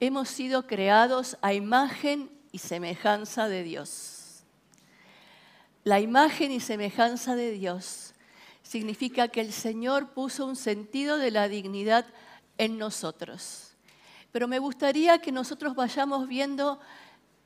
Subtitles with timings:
[0.00, 4.42] Hemos sido creados a imagen y semejanza de Dios.
[5.82, 8.13] La imagen y semejanza de Dios
[8.64, 12.06] significa que el Señor puso un sentido de la dignidad
[12.58, 13.76] en nosotros.
[14.32, 16.80] Pero me gustaría que nosotros vayamos viendo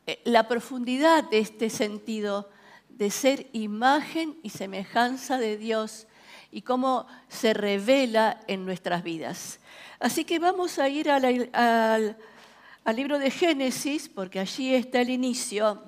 [0.07, 2.49] eh, la profundidad de este sentido
[2.89, 6.07] de ser imagen y semejanza de Dios
[6.51, 9.61] y cómo se revela en nuestras vidas.
[10.01, 15.83] Así que vamos a ir al, al libro de Génesis, porque allí está el inicio.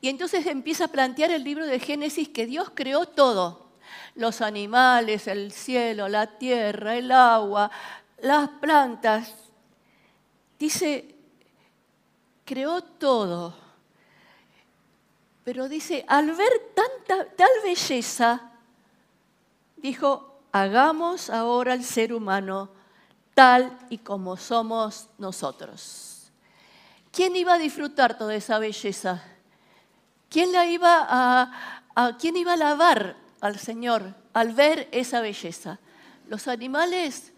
[0.00, 3.69] Y entonces empieza a plantear el libro de Génesis que Dios creó todo
[4.14, 7.70] los animales, el cielo, la tierra, el agua,
[8.22, 9.34] las plantas.
[10.58, 11.14] Dice,
[12.44, 13.54] creó todo.
[15.44, 18.52] Pero dice, al ver tanta, tal belleza,
[19.76, 22.70] dijo, hagamos ahora al ser humano
[23.34, 26.30] tal y como somos nosotros.
[27.10, 29.22] ¿Quién iba a disfrutar toda esa belleza?
[30.28, 35.78] ¿Quién la iba a, a quién iba a lavar al Señor al ver esa belleza.
[36.28, 37.32] Los animales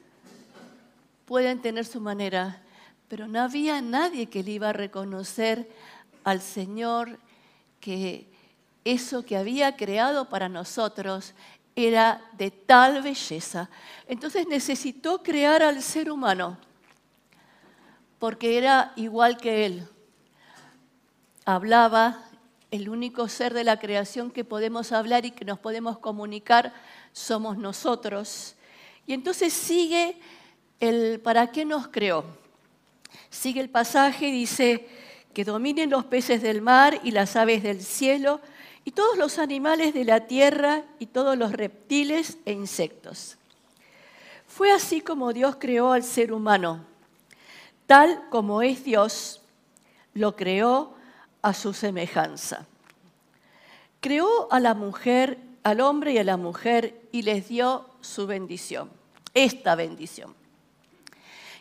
[1.25, 2.62] pueden tener su manera,
[3.09, 5.70] pero no había nadie que le iba a reconocer
[6.25, 7.19] al Señor
[7.81, 8.27] que
[8.84, 11.34] eso que había creado para nosotros
[11.75, 13.70] era de tal belleza.
[14.06, 16.59] Entonces necesitó crear al ser humano,
[18.19, 19.89] porque era igual que él.
[21.44, 22.22] Hablaba,
[22.73, 26.73] el único ser de la creación que podemos hablar y que nos podemos comunicar
[27.12, 28.56] somos nosotros.
[29.06, 30.17] Y entonces sigue
[30.81, 32.25] el para qué nos creó.
[33.28, 34.88] Sigue el pasaje dice
[35.34, 38.41] que dominen los peces del mar y las aves del cielo
[38.87, 43.37] y todos los animales de la tierra y todos los reptiles e insectos.
[44.47, 46.87] Fue así como Dios creó al ser humano.
[47.87, 49.43] Tal como es Dios,
[50.15, 51.01] lo creó
[51.42, 52.66] a su semejanza.
[54.00, 58.91] Creó a la mujer, al hombre y a la mujer y les dio su bendición,
[59.34, 60.34] esta bendición.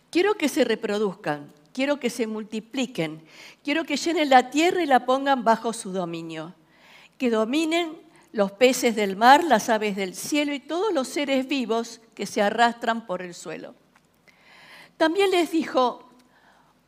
[0.09, 3.23] Quiero que se reproduzcan, quiero que se multipliquen,
[3.63, 6.53] quiero que llenen la tierra y la pongan bajo su dominio,
[7.17, 7.97] que dominen
[8.33, 12.41] los peces del mar, las aves del cielo y todos los seres vivos que se
[12.41, 13.75] arrastran por el suelo.
[14.97, 16.09] También les dijo,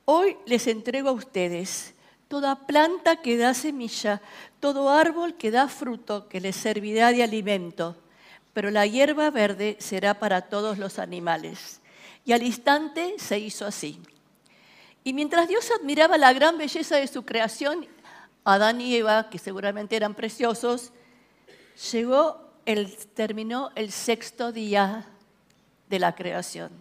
[0.05, 1.93] hoy les entrego a ustedes
[2.33, 4.17] toda planta que da semilla,
[4.59, 7.95] todo árbol que da fruto, que les servirá de alimento,
[8.53, 11.79] pero la hierba verde será para todos los animales.
[12.25, 14.01] Y al instante se hizo así.
[15.03, 17.85] Y mientras Dios admiraba la gran belleza de su creación,
[18.43, 20.91] Adán y Eva, que seguramente eran preciosos,
[21.91, 25.05] llegó el, terminó el sexto día
[25.87, 26.71] de la creación.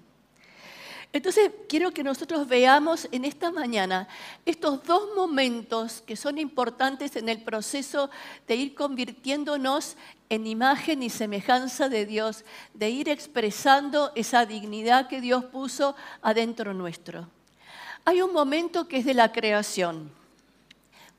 [1.15, 4.09] Entonces, quiero que nosotros veamos en esta mañana
[4.47, 8.09] estos dos momentos que son importantes en el proceso
[8.49, 9.97] de ir convirtiéndonos
[10.31, 16.73] en imagen y semejanza de Dios, de ir expresando esa dignidad que Dios puso adentro
[16.73, 17.29] nuestro.
[18.07, 20.11] Hay un momento que es de la creación.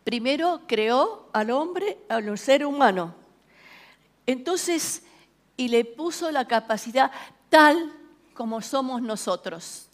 [0.04, 3.14] Primero creó al hombre, al ser humano.
[4.26, 5.04] Entonces,
[5.56, 7.12] y le puso la capacidad
[7.50, 7.94] tal
[8.34, 9.88] como somos nosotros.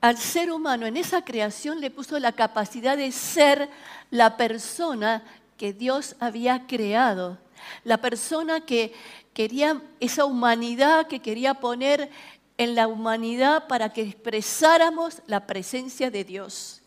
[0.00, 3.68] Al ser humano en esa creación le puso la capacidad de ser
[4.10, 5.24] la persona
[5.56, 7.38] que Dios había creado,
[7.82, 8.92] la persona que
[9.32, 12.10] quería, esa humanidad que quería poner
[12.58, 16.82] en la humanidad para que expresáramos la presencia de Dios.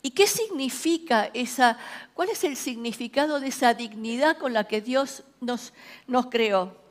[0.00, 1.76] ¿Y qué significa esa,
[2.14, 5.72] cuál es el significado de esa dignidad con la que Dios nos,
[6.06, 6.87] nos creó?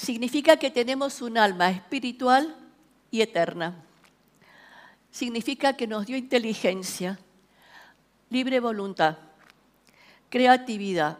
[0.00, 2.56] Significa que tenemos un alma espiritual
[3.10, 3.84] y eterna.
[5.10, 7.18] Significa que nos dio inteligencia,
[8.30, 9.18] libre voluntad,
[10.30, 11.18] creatividad,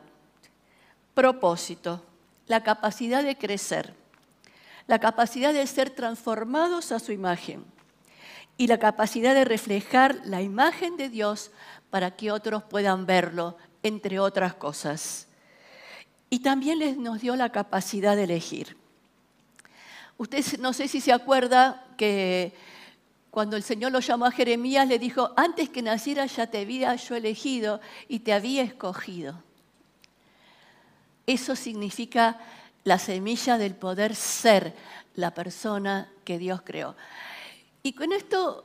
[1.12, 2.02] propósito,
[2.46, 3.94] la capacidad de crecer,
[4.86, 7.64] la capacidad de ser transformados a su imagen
[8.56, 11.50] y la capacidad de reflejar la imagen de Dios
[11.90, 15.26] para que otros puedan verlo, entre otras cosas.
[16.30, 18.76] Y también les nos dio la capacidad de elegir.
[20.16, 22.54] Usted no sé si se acuerda que
[23.30, 26.94] cuando el Señor lo llamó a Jeremías, le dijo, antes que naciera ya te había
[26.94, 29.42] yo elegido y te había escogido.
[31.26, 32.38] Eso significa
[32.84, 34.74] la semilla del poder ser
[35.14, 36.96] la persona que Dios creó.
[37.82, 38.64] Y con esto,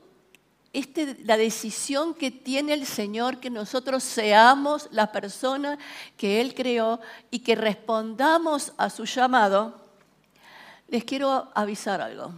[0.75, 5.80] este, la decisión que tiene el Señor, que nosotros seamos la persona
[6.18, 7.00] que Él creó
[7.31, 9.81] y que respondamos a su llamado,
[10.89, 12.33] les quiero avisar algo.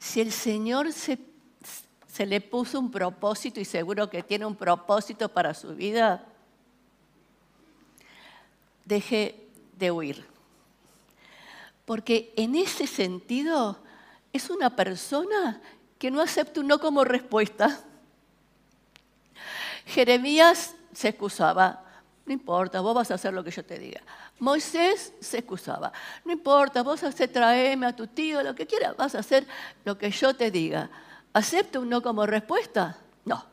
[0.00, 1.20] Si el Señor se,
[2.08, 6.26] se le puso un propósito y seguro que tiene un propósito para su vida,
[8.84, 9.46] deje
[9.78, 10.26] de huir.
[11.84, 13.78] Porque en ese sentido
[14.32, 15.60] es una persona
[15.98, 17.80] que no acepta un no como respuesta.
[19.86, 21.84] Jeremías se excusaba,
[22.24, 24.00] no importa, vos vas a hacer lo que yo te diga.
[24.38, 25.92] Moisés se excusaba,
[26.24, 29.46] no importa, vos hacer traeme a tu tío, lo que quieras, vas a hacer
[29.84, 30.90] lo que yo te diga.
[31.32, 32.98] ¿Acepta un no como respuesta?
[33.24, 33.44] No.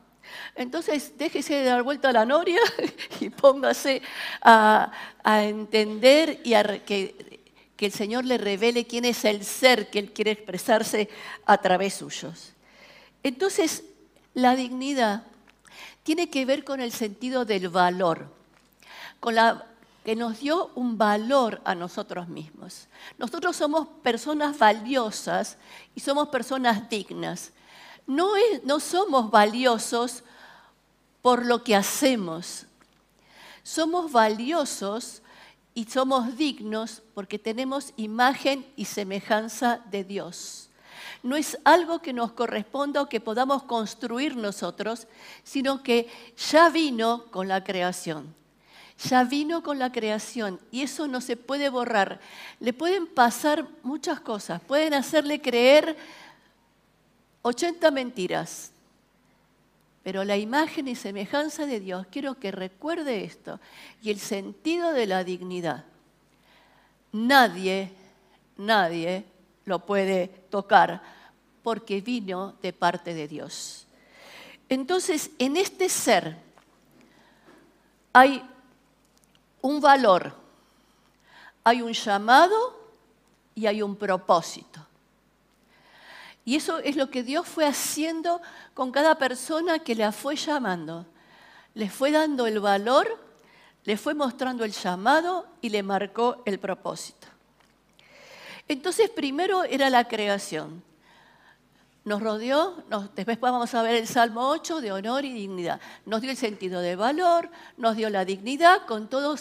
[0.54, 2.60] Entonces déjese de dar vuelta a la noria
[3.20, 4.02] y póngase
[4.42, 4.92] a,
[5.24, 7.39] entender y a que,
[7.80, 11.08] que el Señor le revele quién es el ser que Él quiere expresarse
[11.46, 12.52] a través suyos.
[13.22, 13.84] Entonces,
[14.34, 15.22] la dignidad
[16.02, 18.28] tiene que ver con el sentido del valor,
[19.18, 19.64] con la
[20.04, 22.86] que nos dio un valor a nosotros mismos.
[23.16, 25.56] Nosotros somos personas valiosas
[25.94, 27.52] y somos personas dignas
[28.10, 28.32] no,
[28.64, 30.24] no somos valiosos
[31.22, 32.66] por lo que hacemos.
[33.62, 35.22] Somos valiosos
[35.80, 40.68] y somos dignos porque tenemos imagen y semejanza de Dios.
[41.22, 45.06] No es algo que nos corresponda o que podamos construir nosotros,
[45.42, 46.06] sino que
[46.50, 48.34] ya vino con la creación.
[49.08, 52.20] Ya vino con la creación y eso no se puede borrar.
[52.58, 55.96] Le pueden pasar muchas cosas, pueden hacerle creer
[57.40, 58.70] 80 mentiras.
[60.02, 63.60] Pero la imagen y semejanza de Dios, quiero que recuerde esto,
[64.02, 65.84] y el sentido de la dignidad.
[67.12, 67.92] Nadie,
[68.56, 69.24] nadie
[69.64, 71.02] lo puede tocar
[71.62, 73.86] porque vino de parte de Dios.
[74.68, 76.36] Entonces, en este ser
[78.12, 78.42] hay
[79.60, 80.32] un valor,
[81.62, 82.78] hay un llamado
[83.54, 84.86] y hay un propósito.
[86.44, 88.40] Y eso es lo que Dios fue haciendo
[88.74, 91.06] con cada persona que la fue llamando.
[91.74, 93.18] Le fue dando el valor,
[93.84, 97.26] le fue mostrando el llamado y le marcó el propósito.
[98.68, 100.82] Entonces primero era la creación.
[102.04, 102.82] Nos rodeó,
[103.14, 105.80] después vamos a ver el Salmo 8 de honor y dignidad.
[106.06, 109.36] Nos dio el sentido de valor, nos dio la dignidad con todo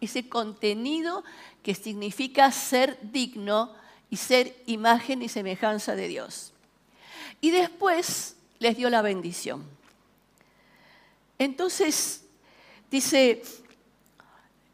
[0.00, 1.22] ese contenido
[1.62, 3.72] que significa ser digno
[4.10, 6.52] y ser imagen y semejanza de Dios.
[7.40, 9.64] Y después les dio la bendición.
[11.38, 12.24] Entonces,
[12.90, 13.42] dice,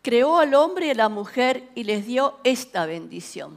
[0.03, 3.57] creó al hombre y a la mujer y les dio esta bendición.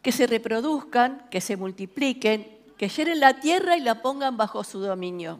[0.00, 4.80] Que se reproduzcan, que se multipliquen, que llenen la tierra y la pongan bajo su
[4.80, 5.38] dominio.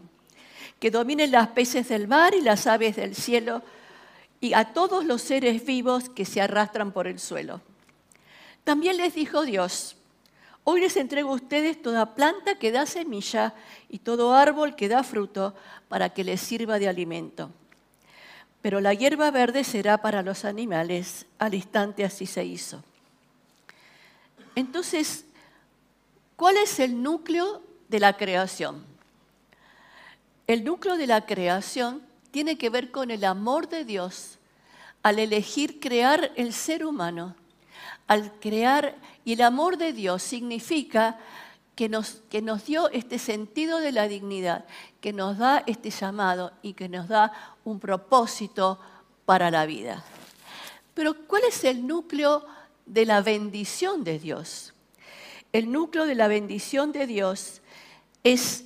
[0.78, 3.62] Que dominen las peces del mar y las aves del cielo
[4.40, 7.60] y a todos los seres vivos que se arrastran por el suelo
[8.64, 9.96] también les dijo Dios,
[10.64, 13.54] hoy les entrego a ustedes toda planta que da semilla
[13.88, 15.54] y todo árbol que da fruto
[15.88, 17.50] para que les sirva de alimento.
[18.60, 22.84] Pero la hierba verde será para los animales, al instante así se hizo.
[24.54, 25.24] Entonces,
[26.36, 28.84] ¿cuál es el núcleo de la creación?
[30.46, 34.38] El núcleo de la creación tiene que ver con el amor de Dios
[35.02, 37.34] al elegir crear el ser humano
[38.06, 41.18] al crear, y el amor de Dios significa
[41.74, 44.66] que nos, que nos dio este sentido de la dignidad,
[45.00, 47.32] que nos da este llamado y que nos da
[47.64, 48.78] un propósito
[49.24, 50.04] para la vida.
[50.94, 52.44] Pero ¿cuál es el núcleo
[52.84, 54.74] de la bendición de Dios?
[55.52, 57.62] El núcleo de la bendición de Dios
[58.24, 58.64] es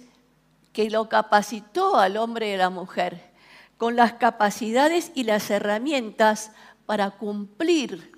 [0.72, 3.32] que lo capacitó al hombre y a la mujer
[3.76, 6.52] con las capacidades y las herramientas
[6.86, 8.15] para cumplir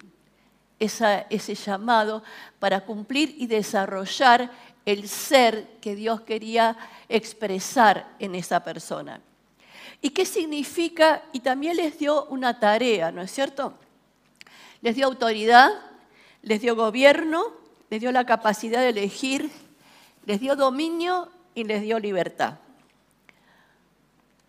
[0.79, 2.23] ese llamado
[2.59, 4.51] para cumplir y desarrollar
[4.85, 6.77] el ser que Dios quería
[7.09, 9.21] expresar en esa persona.
[10.01, 11.23] ¿Y qué significa?
[11.33, 13.75] Y también les dio una tarea, ¿no es cierto?
[14.81, 15.71] Les dio autoridad,
[16.43, 17.45] les dio gobierno,
[17.91, 19.51] les dio la capacidad de elegir,
[20.25, 22.59] les dio dominio y les dio libertad.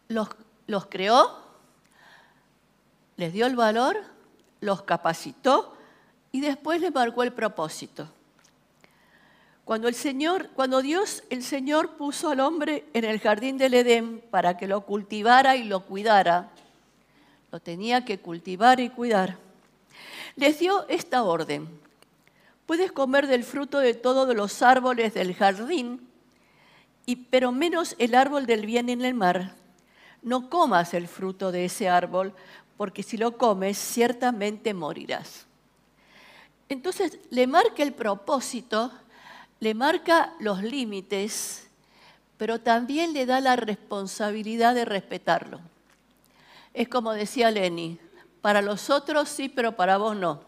[0.08, 1.40] Los, creó,
[3.18, 3.98] les dio el valor,
[4.62, 5.76] los capacitó
[6.32, 8.08] y después le marcó el propósito.
[9.66, 14.24] Cuando el Señor, cuando Dios, el Señor puso al hombre en el jardín del Edén
[14.32, 16.50] para que lo cultivara y lo cuidara,
[17.52, 19.38] lo tenía que cultivar y cuidar,
[20.36, 21.68] les dio esta orden.
[22.66, 26.08] Puedes comer del fruto de todos los árboles del jardín,
[27.06, 29.56] y, pero menos el árbol del bien en el mar.
[30.22, 32.34] No comas el fruto de ese árbol,
[32.78, 35.49] porque si lo comes ciertamente morirás.
[36.70, 38.92] Entonces le marca el propósito,
[39.60, 41.68] le marca los límites,
[42.38, 45.60] pero también le da la responsabilidad de respetarlo.
[46.74, 48.00] Es como decía Lenny,
[48.42, 50.42] para los otros sí, pero para vos no.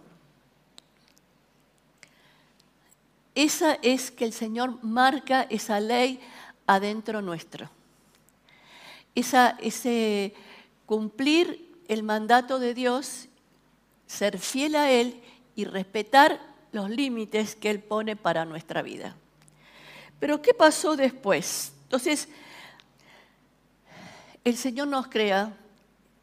[3.33, 6.19] Esa es que el Señor marca esa ley
[6.67, 7.69] adentro nuestro.
[9.15, 10.35] Esa, ese
[10.85, 13.27] cumplir el mandato de Dios,
[14.05, 15.21] ser fiel a Él
[15.55, 16.39] y respetar
[16.71, 19.15] los límites que Él pone para nuestra vida.
[20.19, 21.73] Pero ¿qué pasó después?
[21.83, 22.27] Entonces,
[24.43, 25.53] el Señor nos crea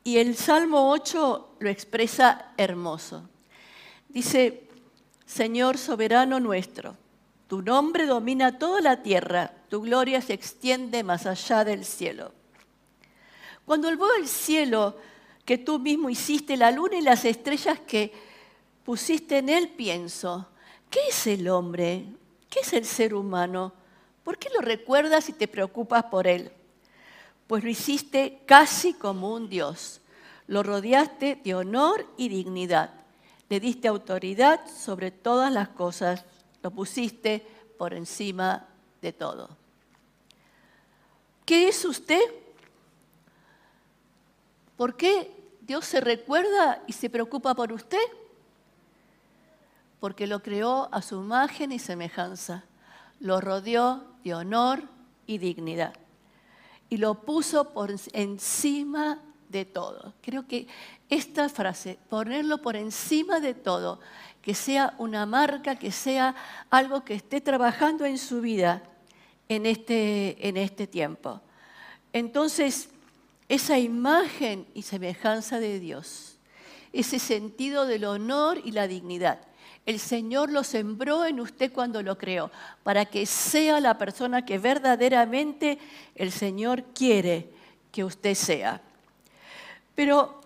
[0.04, 3.28] y el Salmo 8 lo expresa hermoso.
[4.08, 4.68] Dice,
[5.26, 6.96] Señor soberano nuestro,
[7.46, 12.32] tu nombre domina toda la tierra, tu gloria se extiende más allá del cielo.
[13.64, 14.96] Cuando veo el cielo
[15.44, 18.12] que tú mismo hiciste, la luna y las estrellas que
[18.88, 20.48] pusiste en él, pienso,
[20.88, 22.06] ¿qué es el hombre?
[22.48, 23.74] ¿Qué es el ser humano?
[24.24, 26.50] ¿Por qué lo recuerdas y te preocupas por él?
[27.46, 30.00] Pues lo hiciste casi como un Dios.
[30.46, 32.94] Lo rodeaste de honor y dignidad.
[33.50, 36.24] Le diste autoridad sobre todas las cosas.
[36.62, 38.68] Lo pusiste por encima
[39.02, 39.50] de todo.
[41.44, 42.22] ¿Qué es usted?
[44.78, 45.30] ¿Por qué
[45.60, 47.98] Dios se recuerda y se preocupa por usted?
[50.00, 52.64] Porque lo creó a su imagen y semejanza.
[53.20, 54.82] Lo rodeó de honor
[55.26, 55.94] y dignidad.
[56.88, 60.14] Y lo puso por encima de todo.
[60.22, 60.66] Creo que
[61.08, 64.00] esta frase, ponerlo por encima de todo,
[64.42, 66.34] que sea una marca, que sea
[66.70, 68.82] algo que esté trabajando en su vida
[69.48, 71.40] en este, en este tiempo.
[72.12, 72.90] Entonces,
[73.48, 76.38] esa imagen y semejanza de Dios,
[76.92, 79.40] ese sentido del honor y la dignidad.
[79.88, 82.50] El Señor lo sembró en usted cuando lo creó,
[82.82, 85.78] para que sea la persona que verdaderamente
[86.14, 87.48] el Señor quiere
[87.90, 88.82] que usted sea.
[89.94, 90.42] Pero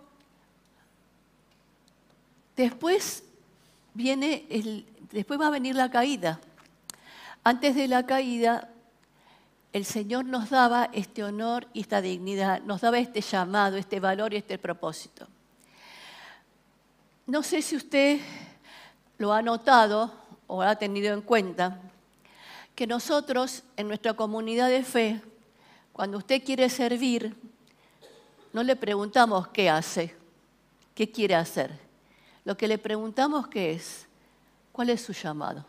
[2.54, 3.24] después
[3.94, 4.46] viene
[5.10, 6.38] después va a venir la caída.
[7.42, 8.70] Antes de la caída
[9.72, 14.34] el Señor nos daba este honor y esta dignidad, nos daba este llamado, este valor
[14.34, 15.26] y este propósito.
[17.26, 18.20] No sé si usted
[19.22, 20.12] lo ha notado
[20.46, 21.80] o ha tenido en cuenta,
[22.74, 25.22] que nosotros en nuestra comunidad de fe,
[25.92, 27.36] cuando usted quiere servir,
[28.52, 30.14] no le preguntamos qué hace,
[30.94, 31.78] qué quiere hacer.
[32.44, 34.06] Lo que le preguntamos qué es,
[34.72, 35.64] cuál es su llamado,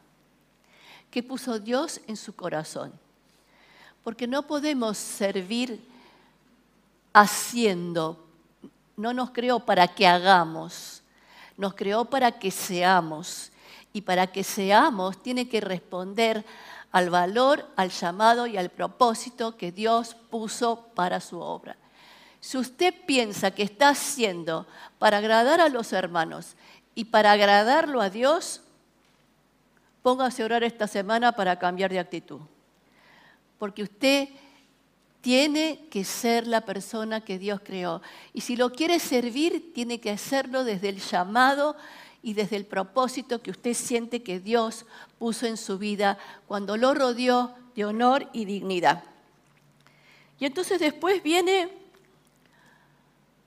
[1.12, 2.91] qué puso Dios en su corazón
[4.03, 5.81] porque no podemos servir
[7.13, 8.19] haciendo.
[8.98, 11.02] No nos creó para que hagamos,
[11.63, 13.53] nos creó para que seamos.
[13.93, 16.43] Y para que seamos tiene que responder
[16.91, 21.77] al valor, al llamado y al propósito que Dios puso para su obra.
[22.41, 24.67] Si usted piensa que está haciendo
[25.00, 26.58] para agradar a los hermanos
[26.96, 28.60] y para agradarlo a Dios,
[30.01, 32.41] póngase a orar esta semana para cambiar de actitud
[33.63, 34.27] porque usted
[35.24, 38.01] tiene que ser la persona que Dios creó.
[38.34, 41.77] Y si lo quiere servir, tiene que hacerlo desde el llamado
[42.22, 44.86] y desde el propósito que usted siente que Dios
[45.20, 49.06] puso en su vida cuando lo rodeó de honor y dignidad.
[50.42, 51.70] Y entonces después viene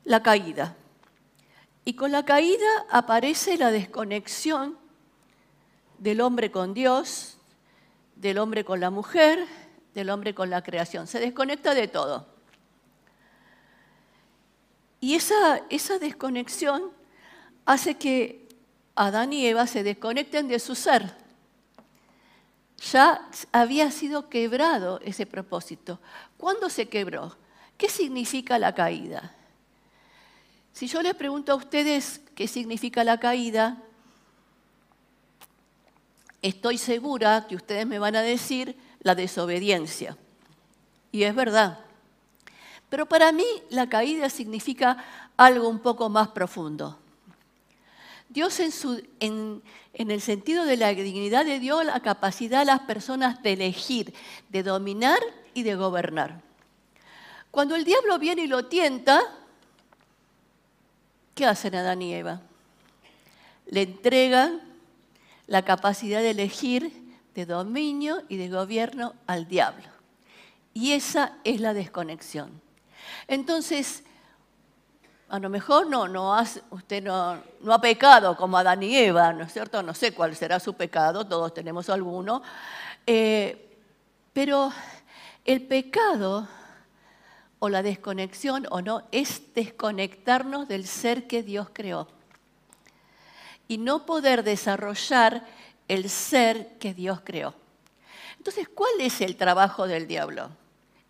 [0.04, 0.74] la caída.
[1.84, 4.78] Y con la caída aparece la desconexión
[5.98, 7.36] del hombre con Dios,
[8.14, 9.46] del hombre con la mujer,
[9.96, 11.06] del hombre con la creación.
[11.06, 12.26] Se desconecta de todo.
[15.00, 16.90] Y esa, esa desconexión
[17.64, 18.46] hace que
[18.94, 21.14] Adán y Eva se desconecten de su ser.
[22.92, 25.98] Ya había sido quebrado ese propósito.
[26.36, 27.34] ¿Cuándo se quebró?
[27.78, 29.34] ¿Qué significa la caída?
[30.74, 33.82] Si yo les pregunto a ustedes qué significa la caída,
[36.42, 40.16] estoy segura que ustedes me van a decir la desobediencia.
[41.12, 41.78] Y es verdad.
[42.88, 44.96] Pero para mí la caída significa
[45.36, 46.98] algo un poco más profundo.
[48.28, 49.62] Dios en, su, en,
[49.94, 54.12] en, el sentido de la dignidad de Dios, la capacidad a las personas de elegir,
[54.48, 55.18] de dominar
[55.54, 56.40] y de gobernar.
[57.50, 59.22] Cuando el diablo viene y lo tienta,
[61.34, 62.42] ¿qué hacen Adán y Eva?
[63.66, 64.60] Le entregan
[65.46, 66.92] la capacidad de elegir,
[67.36, 69.84] de dominio y de gobierno al diablo.
[70.72, 72.62] Y esa es la desconexión.
[73.28, 74.02] Entonces,
[75.28, 76.34] a lo mejor no, no
[76.70, 79.82] usted no, no, ha pecado como Adán y Eva, ¿no es cierto?
[79.82, 82.42] No sé cuál será su pecado, todos tenemos alguno.
[83.06, 83.78] Eh,
[84.32, 84.72] pero
[85.44, 86.48] el pecado
[87.58, 92.08] o la desconexión o no es desconectarnos del ser que Dios creó
[93.68, 95.44] y no poder desarrollar
[95.88, 97.54] el ser que Dios creó.
[98.38, 100.50] Entonces, ¿cuál es el trabajo del diablo?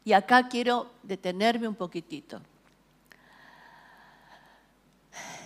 [0.04, 2.40] Y acá quiero detenerme un poquitito.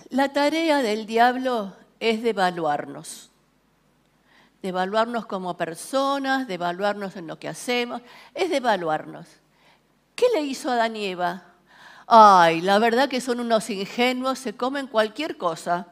[0.09, 3.29] La tarea del diablo es devaluarnos,
[4.61, 8.01] devaluarnos como personas, devaluarnos en lo que hacemos,
[8.33, 9.27] es devaluarnos.
[10.15, 11.43] ¿Qué le hizo a Adán y Eva?
[12.07, 15.87] Ay, la verdad que son unos ingenuos, se comen cualquier cosa.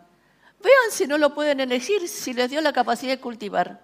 [0.61, 3.81] Vean si no lo pueden elegir, si les dio la capacidad de cultivar.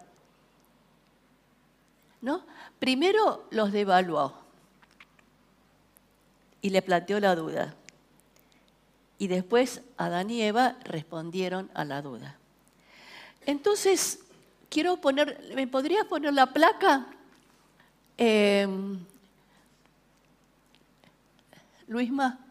[2.22, 2.46] ¿No?
[2.80, 4.34] Primero los devaluó
[6.62, 7.76] y le planteó la duda.
[9.18, 12.38] Y después Adán y Eva respondieron a la duda.
[13.46, 14.20] Entonces,
[14.70, 17.06] quiero poner, ¿me podrías poner la placa?
[18.18, 19.00] Em,
[21.88, 22.45] Luisma,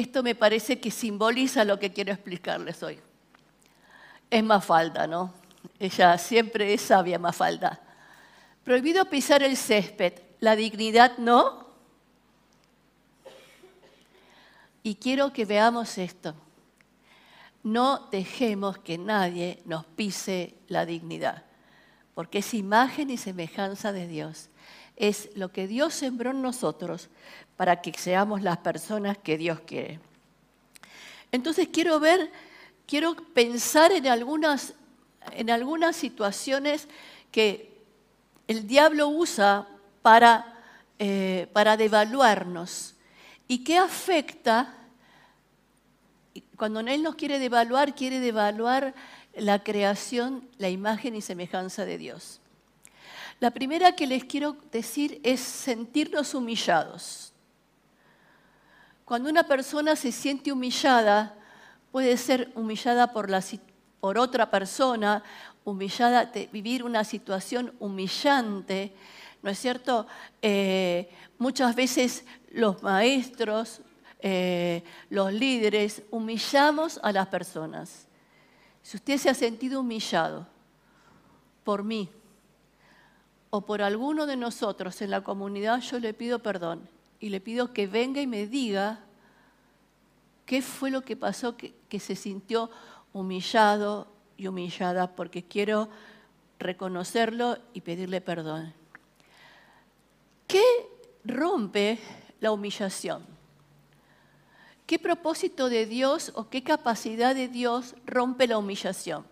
[0.00, 2.98] esto me parece que simboliza lo que quiero explicarles hoy.
[4.30, 5.32] Es Mafalda, ¿no?
[5.78, 7.80] Ella siempre es sabia, Mafalda.
[8.64, 11.66] Prohibido pisar el césped, la dignidad no,
[14.86, 16.32] Y quiero que veamos esto.
[17.64, 21.42] No dejemos que nadie nos pise la dignidad,
[22.14, 24.48] porque es imagen y semejanza de Dios.
[24.96, 27.08] Es lo que Dios sembró en nosotros
[27.56, 30.00] para que seamos las personas que Dios quiere.
[31.32, 32.30] Entonces quiero ver,
[32.86, 34.74] quiero pensar en algunas,
[35.32, 36.88] en algunas situaciones
[37.30, 37.76] que
[38.48, 39.68] el diablo usa
[40.02, 40.54] para,
[40.98, 42.94] eh, para devaluarnos
[43.48, 44.72] y qué afecta
[46.56, 48.94] cuando Él nos quiere devaluar, quiere devaluar
[49.34, 52.40] la creación, la imagen y semejanza de Dios.
[53.38, 57.34] La primera que les quiero decir es sentirnos humillados.
[59.04, 61.34] Cuando una persona se siente humillada,
[61.92, 65.22] puede ser humillada por, otra persona,
[65.64, 68.94] humillada, de vivir una situación humillante,
[69.42, 70.06] ¿no es cierto?
[70.40, 73.82] Eh, muchas veces los maestros,
[74.20, 78.08] eh, los líderes, humillamos a las personas.
[78.82, 80.46] Si usted se ha sentido humillado
[81.64, 82.08] por mí
[83.56, 86.90] o por alguno de nosotros en la comunidad, yo le pido perdón
[87.20, 89.00] y le pido que venga y me diga
[90.44, 92.70] qué fue lo que pasó, que, que se sintió
[93.14, 95.88] humillado y humillada, porque quiero
[96.58, 98.74] reconocerlo y pedirle perdón.
[100.46, 100.62] ¿Qué
[101.24, 101.98] rompe
[102.40, 103.24] la humillación?
[104.84, 109.26] ¿Qué propósito de Dios o qué capacidad de Dios rompe la humillación?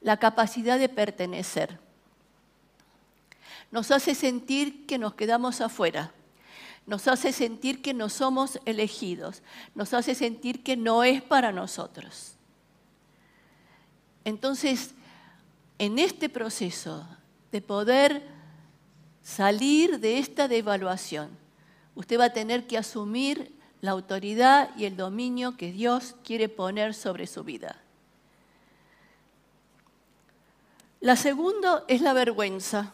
[0.00, 1.78] La capacidad de pertenecer.
[3.72, 6.12] Nos hace sentir que nos quedamos afuera.
[6.86, 9.42] Nos hace sentir que no somos elegidos.
[9.74, 12.34] Nos hace sentir que no es para nosotros.
[14.24, 14.94] Entonces,
[15.78, 17.06] en este proceso
[17.50, 18.28] de poder
[19.22, 21.30] salir de esta devaluación,
[21.94, 26.94] usted va a tener que asumir la autoridad y el dominio que Dios quiere poner
[26.94, 27.80] sobre su vida.
[31.00, 32.92] La segunda es la vergüenza.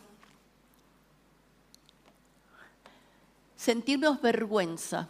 [3.58, 5.08] Sentirnos vergüenza.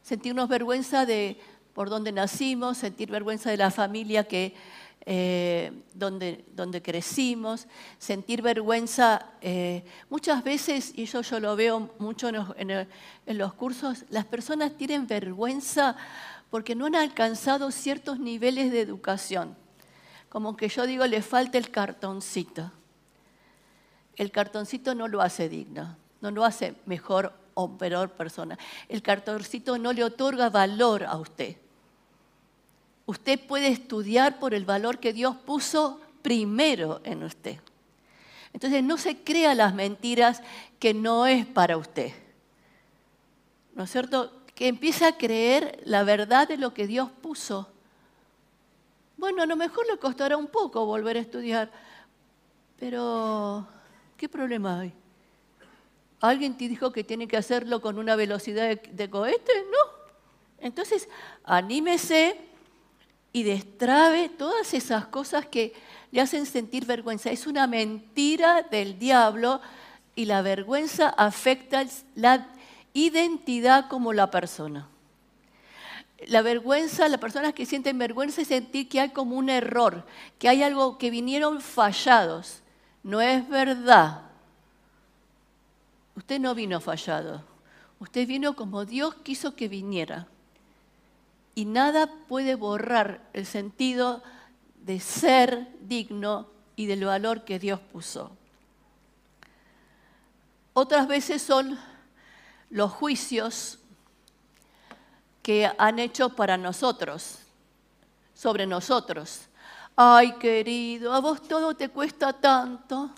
[0.00, 1.36] Sentirnos vergüenza de
[1.74, 4.54] por dónde nacimos, sentir vergüenza de la familia que,
[5.04, 7.66] eh, donde, donde, crecimos,
[7.98, 9.26] sentir vergüenza.
[9.40, 12.86] Eh, muchas veces, y eso yo lo veo mucho en,
[13.36, 15.96] los cursos, las personas tienen vergüenza
[16.48, 19.56] porque no han alcanzado ciertos niveles de educación.
[20.28, 22.70] Como que yo digo, le falta el cartoncito.
[24.14, 28.58] El cartoncito no lo hace digno, no lo hace mejor o peor persona.
[28.88, 31.56] El cartoncito no le otorga valor a usted.
[33.06, 37.58] Usted puede estudiar por el valor que Dios puso primero en usted.
[38.52, 40.42] Entonces no se crea las mentiras
[40.78, 42.12] que no es para usted.
[43.74, 44.32] ¿No es cierto?
[44.54, 47.68] Que empiece a creer la verdad de lo que Dios puso.
[49.16, 51.70] Bueno, a lo mejor le costará un poco volver a estudiar,
[52.78, 53.66] pero
[54.16, 54.92] ¿qué problema hay?
[56.20, 59.52] ¿Alguien te dijo que tiene que hacerlo con una velocidad de, cohete?
[59.70, 60.06] No.
[60.60, 61.08] Entonces,
[61.44, 62.38] anímese
[63.32, 65.74] y destrabe todas esas cosas que
[66.10, 67.30] le hacen sentir vergüenza.
[67.30, 69.60] Es una mentira del diablo
[70.14, 72.48] y la vergüenza afecta la
[72.94, 74.88] identidad como la persona.
[76.28, 80.06] La vergüenza, las personas que sienten vergüenza es sentir que hay como un error,
[80.38, 82.62] que hay algo que vinieron fallados.
[83.02, 84.22] No es verdad.
[86.16, 87.44] Usted no vino fallado.
[88.00, 90.26] Usted vino como Dios quiso que viniera.
[91.54, 94.22] Y nada puede borrar el sentido
[94.82, 98.30] de ser digno y del valor que Dios puso.
[100.72, 101.78] Otras veces son
[102.70, 103.78] los juicios
[105.42, 107.38] que han hecho para nosotros,
[108.34, 109.42] sobre nosotros.
[109.94, 113.10] Ay, querido, a vos todo te cuesta tanto.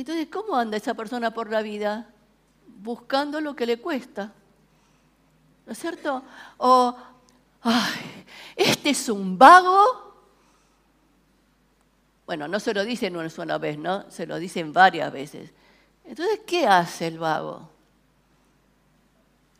[0.00, 2.06] Entonces, ¿cómo anda esa persona por la vida?
[2.66, 4.32] Buscando lo que le cuesta.
[5.66, 6.22] ¿No es cierto?
[6.56, 6.96] O,
[7.62, 10.14] ay, este es un vago.
[12.26, 14.08] Bueno, no se lo dicen una sola vez, ¿no?
[14.08, 15.50] Se lo dicen varias veces.
[16.04, 17.68] Entonces, ¿qué hace el vago?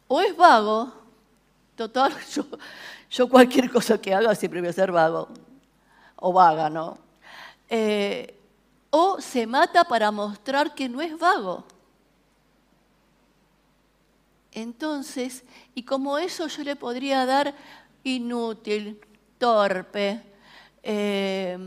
[0.06, 0.92] O es vago,
[1.74, 2.14] total,
[3.10, 5.28] yo, cualquier cosa que haga siempre voy a ser vago,
[6.14, 6.96] o vaga, ¿no?
[7.68, 8.37] Eh,
[8.90, 11.64] o se mata para mostrar que no es vago.
[14.52, 17.54] Entonces, y como eso yo le podría dar
[18.02, 18.98] inútil,
[19.38, 20.22] torpe,
[20.82, 21.58] eh,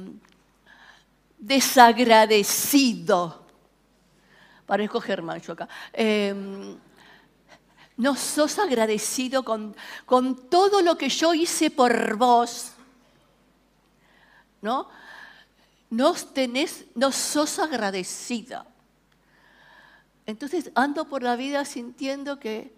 [1.37, 3.45] desagradecido,
[4.65, 5.69] parezco Germán yo acá.
[5.93, 6.77] Em,
[7.97, 12.71] no sos agradecido con, con, todo lo que yo hice por vos.
[14.61, 14.87] ¿No?
[15.91, 18.65] No, tenés, no sos agradecida.
[20.25, 22.73] Entonces ando por la vida sintiendo que,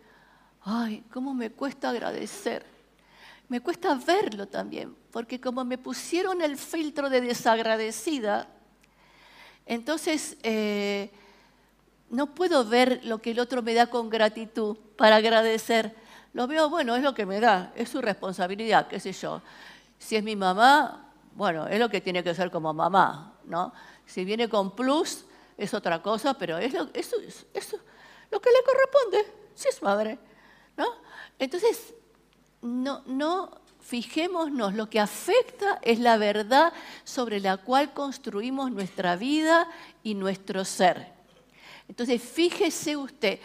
[0.63, 2.65] ay, cómo me cuesta agradecer.
[3.49, 8.47] Me cuesta verlo también, porque como me pusieron el filtro de desagradecida,
[9.67, 11.11] entonces eh,
[12.09, 15.95] no puedo ver lo que el otro me da con gratitud para agradecer.
[16.33, 19.39] Lo veo, bueno, es lo que me da, es su responsabilidad, qué sé yo.
[19.99, 23.73] Si es mi mamá, bueno, es lo que tiene que ser como mamá, ¿no?
[24.05, 25.25] Si viene con plus,
[25.57, 27.11] es otra cosa, pero es lo, es,
[28.31, 30.19] lo que le corresponde, si es madre,
[30.77, 30.85] ¿no?
[31.39, 31.93] Entonces,
[32.61, 39.67] no, no fijémonos, lo que afecta es la verdad sobre la cual construimos nuestra vida
[40.03, 41.11] y nuestro ser.
[41.87, 43.39] Entonces, fíjese usted,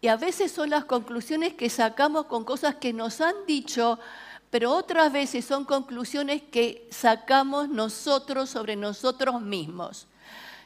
[0.00, 3.98] y a veces son las conclusiones que sacamos con cosas que nos han dicho,
[4.50, 10.08] pero otras veces son conclusiones que sacamos nosotros sobre nosotros mismos.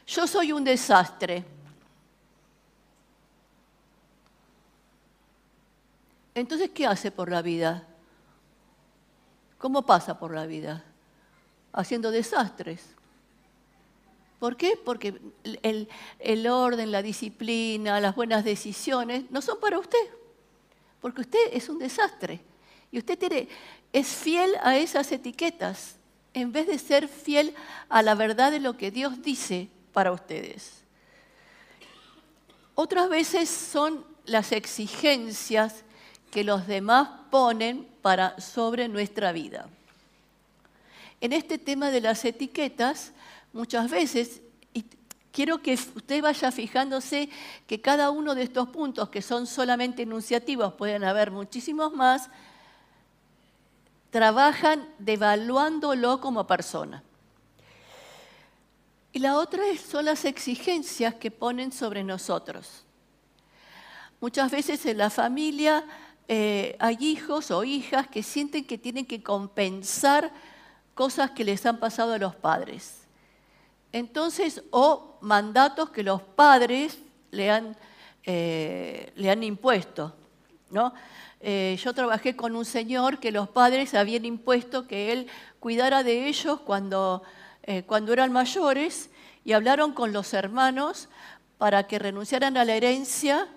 [0.07, 1.45] Yo soy un desastre.
[6.33, 7.87] Entonces, ¿qué hace por la vida?
[9.59, 10.83] ¿Cómo pasa por la vida?
[11.71, 12.83] Haciendo desastres.
[14.39, 14.77] ¿Por qué?
[14.83, 15.19] Porque
[15.63, 20.09] el, orden, la disciplina, las buenas decisiones no son para usted.
[21.01, 22.41] Porque usted es un desastre.
[22.95, 23.49] Y usted
[23.91, 25.97] es fiel a esas etiquetas
[26.33, 27.53] en vez de ser fiel
[27.89, 30.85] a la verdad de lo que Dios dice para ustedes.
[32.73, 35.83] Otras veces son las exigencias
[36.31, 39.67] que los demás ponen para sobre nuestra vida.
[41.19, 43.11] En este tema de las etiquetas,
[43.51, 44.39] muchas veces,
[44.73, 44.85] y
[45.33, 47.27] quiero que usted vaya fijándose
[47.67, 52.29] que cada uno de estos puntos, que son solamente enunciativos, pueden haber muchísimos más,
[54.15, 57.03] trabajan devaluándolo como persona.
[59.11, 62.85] Y la otra son las exigencias que ponen sobre nosotros.
[64.21, 65.83] Muchas veces en la familia
[66.29, 70.31] eh, hay hijos o hijas que sienten que tienen que compensar
[70.93, 73.01] cosas que les han pasado a los padres.
[73.91, 76.99] Entonces, o mandatos que los padres
[77.31, 77.75] le han,
[78.23, 80.15] eh, le han impuesto.
[80.69, 80.93] ¿no?
[81.41, 85.27] Eh, yo trabajé con un señor que los padres habían impuesto que él
[85.59, 87.23] cuidara de ellos cuando,
[87.63, 89.09] eh, cuando eran mayores
[89.43, 91.09] y hablaron con los hermanos
[91.57, 93.47] para que renunciaran a la herencia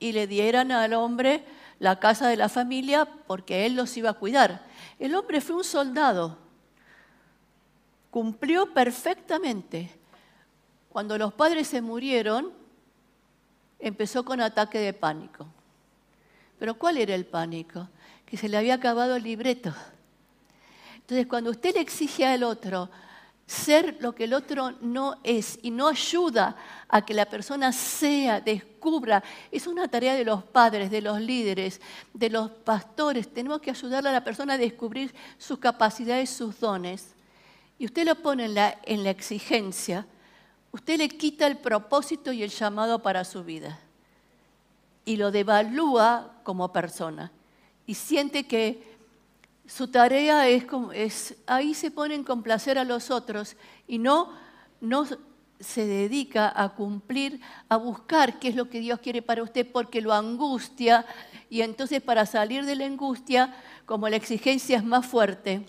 [0.00, 1.44] y le dieran al hombre
[1.78, 4.64] la casa de la familia porque él los iba a cuidar.
[4.98, 6.48] El hombre fue un soldado
[8.10, 9.90] cumplió perfectamente.
[10.88, 12.52] Cuando los padres se murieron,
[13.78, 15.46] empezó con ataque de pánico.
[16.58, 17.88] Pero ¿cuál era el pánico?
[18.26, 19.74] Que se le había acabado el libreto.
[20.96, 22.90] Entonces, cuando usted le exige al otro
[23.48, 26.54] ser lo que el otro no es y no ayuda
[26.86, 29.24] a que la persona sea, descubra.
[29.50, 31.80] Es una tarea de los padres, de los líderes,
[32.12, 33.32] de los pastores.
[33.32, 37.14] Tenemos que ayudarle a la persona a descubrir sus capacidades, sus dones.
[37.78, 40.06] Y usted lo pone en la, en la exigencia.
[40.70, 43.80] Usted le quita el propósito y el llamado para su vida.
[45.08, 47.32] Y lo devalúa como persona.
[47.86, 48.98] Y siente que
[49.66, 54.32] su tarea es, ahí se pone en complacer a los otros y no,
[54.80, 55.06] no
[55.60, 60.00] se dedica a cumplir, a buscar qué es lo que Dios quiere para usted porque
[60.00, 61.04] lo angustia
[61.50, 65.66] y entonces para salir de la angustia, como la exigencia es más fuerte,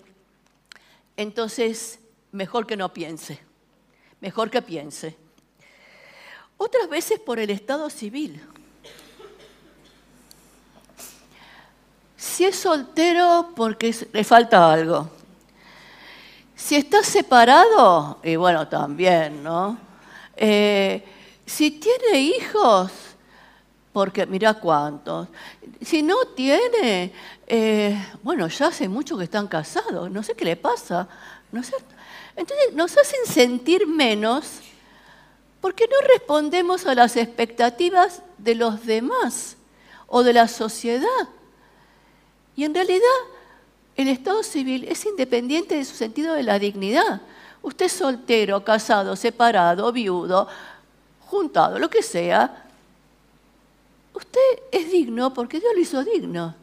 [1.16, 2.00] entonces
[2.32, 3.40] mejor que no piense,
[4.20, 5.16] mejor que piense.
[6.56, 8.40] Otras veces por el estado civil.
[12.20, 15.08] Si es soltero, porque le falta algo.
[16.54, 19.78] Si está separado, y bueno, también, ¿no?
[20.36, 21.02] Eh,
[21.46, 22.92] si tiene hijos,
[23.94, 25.28] porque mira cuántos.
[25.80, 27.10] Si no tiene,
[27.46, 31.08] eh, bueno, ya hace mucho que están casados, no sé qué le pasa.
[31.50, 31.62] ¿no
[32.36, 34.60] Entonces nos hacen sentir menos
[35.62, 39.56] porque no respondemos a las expectativas de los demás
[40.06, 41.28] o de la sociedad.
[42.56, 43.00] Y en realidad
[43.96, 47.20] el Estado civil es independiente de su sentido de la dignidad.
[47.62, 50.48] Usted soltero, casado, separado, viudo,
[51.26, 52.64] juntado, lo que sea,
[54.14, 54.40] usted
[54.72, 56.54] es digno porque Dios lo hizo digno.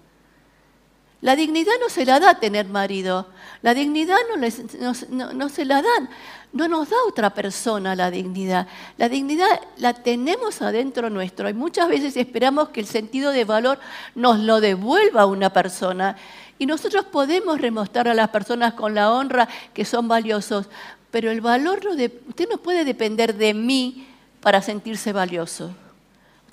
[1.21, 3.27] La dignidad no se la da tener marido,
[3.63, 6.09] la dignidad no, no, se la dan,
[6.53, 8.67] no nos da otra persona la dignidad.
[8.97, 13.79] La dignidad la tenemos adentro nuestro y muchas veces esperamos que el sentido de valor
[14.13, 16.15] nos lo devuelva una persona.
[16.59, 20.67] Y nosotros podemos remostrar a las personas con la honra que son valiosos,
[21.09, 24.07] pero el valor de, usted no puede depender de mí
[24.39, 25.73] para sentirse valioso.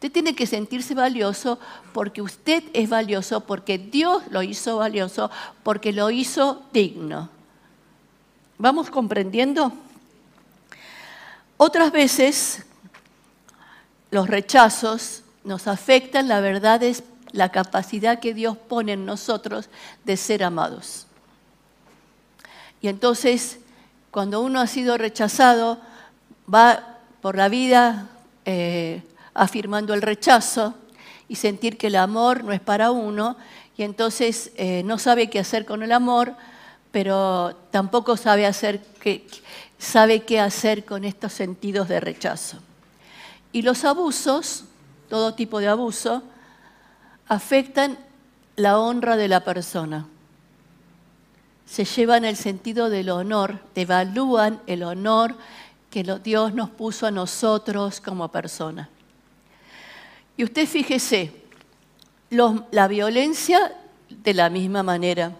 [0.04, 1.58] Usted tiene que sentirse valioso
[1.94, 5.30] porque usted es valioso, porque Dios lo hizo valioso,
[5.62, 7.30] porque lo hizo digno.
[8.58, 9.72] ¿Vamos comprendiendo?
[11.56, 12.66] Otras veces
[14.10, 19.70] los rechazos nos afectan, la verdad es la capacidad que Dios pone en nosotros
[20.04, 21.06] de ser amados.
[22.82, 23.58] Y entonces,
[24.10, 25.78] cuando uno ha sido rechazado,
[26.46, 28.10] va por la vida
[28.44, 29.02] eh,
[29.34, 30.74] afirmando el rechazo
[31.28, 33.36] y sentir que el amor no es para uno,
[33.76, 36.34] y entonces eh, no sabe qué hacer con el amor,
[36.92, 39.26] pero tampoco sabe, hacer qué,
[39.78, 42.58] sabe qué hacer con estos sentidos de rechazo.
[43.52, 44.64] Y los abusos,
[45.08, 46.22] todo tipo de abuso,
[47.26, 47.98] afectan
[48.56, 50.06] la honra de la persona.
[51.66, 55.34] Se llevan el sentido del honor, devalúan el honor
[55.90, 58.88] que Dios nos puso a nosotros como persona.
[60.36, 61.32] Y usted fíjese,
[62.30, 63.76] la violencia
[64.08, 65.32] de la misma manera.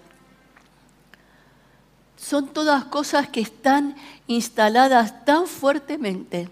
[2.17, 6.49] Son todas cosas que están instaladas tan fuertemente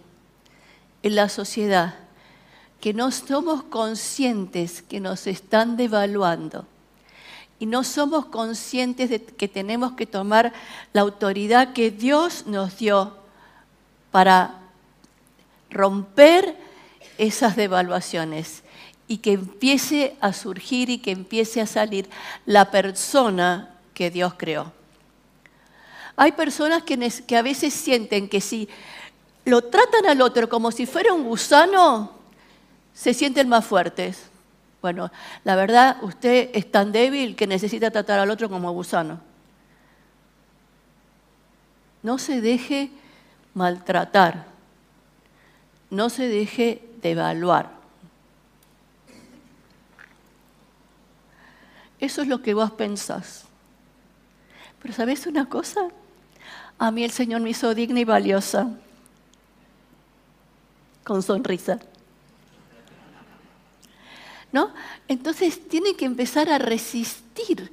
[1.03, 1.95] en la sociedad
[2.81, 6.67] que no somos conscientes que nos están devaluando
[7.61, 10.53] y no somos conscientes de que tenemos que tomar
[10.93, 13.17] la autoridad que Dios nos dio
[14.11, 14.59] para
[15.71, 16.57] romper
[17.19, 18.63] esas devaluaciones
[19.09, 22.09] y que empiece a surgir y que empiece a salir
[22.47, 24.73] la persona que Dios creó.
[26.17, 28.69] Hay personas que, a veces sienten que si
[29.45, 32.13] lo tratan al otro como si fuera un gusano,
[32.95, 34.25] se sienten más fuertes.
[34.81, 35.11] Bueno,
[35.45, 39.21] la verdad, usted es tan débil que necesita tratar al otro como gusano.
[42.03, 42.91] No se deje
[43.55, 44.47] maltratar,
[45.91, 47.71] no se deje de evaluar.
[52.01, 53.45] Eso es lo que vos pensás.
[54.81, 55.89] Pero ¿sabés una cosa?
[56.79, 58.69] A mí el Señor me hizo digna y valiosa,
[61.05, 61.79] con sonrisa.
[64.51, 64.73] ¿No?
[65.07, 67.73] Entonces tiene que empezar a resistir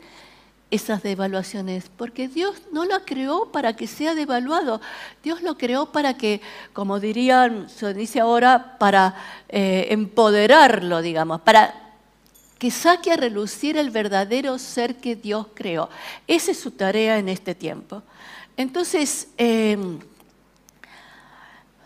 [0.71, 4.81] esas devaluaciones, porque Dios no la creó para que sea devaluado,
[5.23, 6.41] Dios lo creó para que,
[6.73, 9.15] como dirían, se dice ahora, para
[9.49, 11.73] eh, empoderarlo, digamos, para
[12.59, 15.89] que saque a relucir el verdadero ser que Dios creó.
[16.27, 18.03] Esa es su tarea en este tiempo.
[18.57, 19.99] Entonces, em,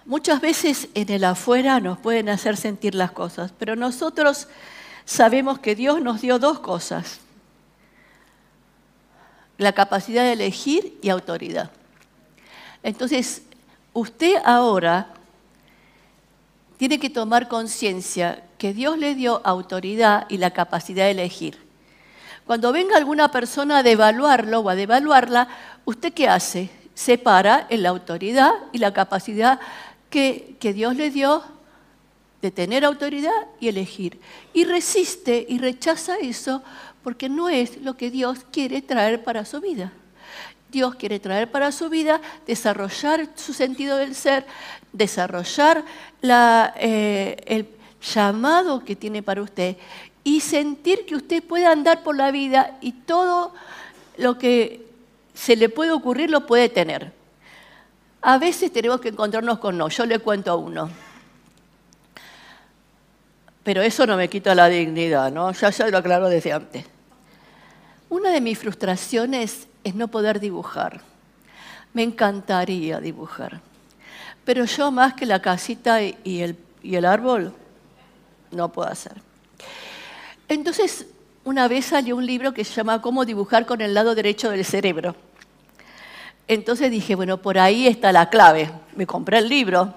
[0.06, 4.48] muchas veces en el afuera nos pueden hacer sentir las cosas, pero nosotros
[5.06, 7.20] sabemos que Dios nos dio dos cosas
[9.64, 11.72] la capacidad de elegir y autoridad.
[12.84, 13.44] Entonces,
[13.94, 15.08] usted ahora
[16.78, 21.58] tiene que tomar conciencia que Dios le dio autoridad y la capacidad de elegir.
[22.46, 25.48] Cuando venga alguna persona a devaluarlo o a devaluarla,
[25.86, 26.70] ¿usted qué hace?
[26.94, 29.60] Separa en la autoridad y la capacidad
[30.10, 31.42] que, que Dios le dio
[32.42, 34.20] de tener autoridad y elegir.
[34.52, 36.62] Y resiste y rechaza eso
[37.04, 39.92] porque no es lo que Dios quiere traer para su vida.
[40.72, 44.46] Dios quiere traer para su vida, desarrollar su sentido del ser,
[44.92, 45.86] desarrollar
[46.24, 47.68] eh, el
[48.02, 49.78] llamado que tiene para usted
[50.24, 53.54] y sentir que usted puede andar por la vida y todo
[54.18, 54.86] lo que
[55.36, 57.12] se le puede ocurrir lo puede tener.
[58.22, 59.90] A veces tenemos que encontrarnos con no.
[59.90, 60.90] Yo le cuento a uno.
[63.64, 65.52] Pero eso no me quita la dignidad, ¿no?
[65.52, 66.86] Ya, ya lo aclaro desde antes.
[68.14, 71.02] Una de mis frustraciones es no poder dibujar.
[71.94, 73.60] Me encantaría dibujar.
[74.46, 77.56] Pero yo más que la casita y el, árbol,
[78.52, 79.14] no puedo hacer.
[80.48, 81.08] Entonces,
[81.44, 84.64] una vez salió un libro que se llama Cómo dibujar con el lado derecho del
[84.64, 85.16] cerebro.
[86.48, 88.70] Entonces dije, bueno, por ahí está la clave.
[88.96, 89.92] Me compré el libro,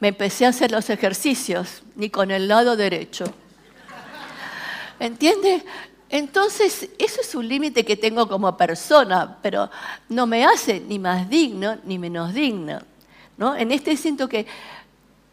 [0.00, 3.26] me empecé a hacer los ejercicios, ni con el lado derecho.
[4.98, 5.62] ¿Entiende?
[6.10, 9.70] Entonces, eso es un límite que tengo como persona, pero
[10.08, 12.80] no me hace ni más digno ni menos digno.
[13.36, 13.54] ¿no?
[13.54, 14.46] En este siento que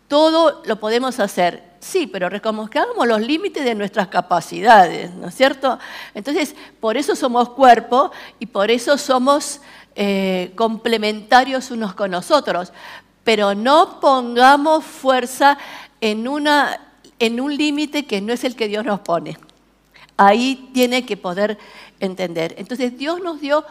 [0.08, 5.80] todo lo podemos hacer, sí, pero reconozcamos los límites de nuestras capacidades, ¿no es cierto?
[6.14, 9.62] Entonces, por eso somos cuerpo y por eso somos
[9.96, 12.72] eh, complementarios unos con nosotros,
[13.24, 15.58] pero no pongamos fuerza
[16.00, 19.38] en, un límite que no es el que Dios nos pone.
[20.17, 21.58] Ahí tiene que poder
[21.99, 22.56] entender.
[22.58, 23.65] Entonces Dios nos dio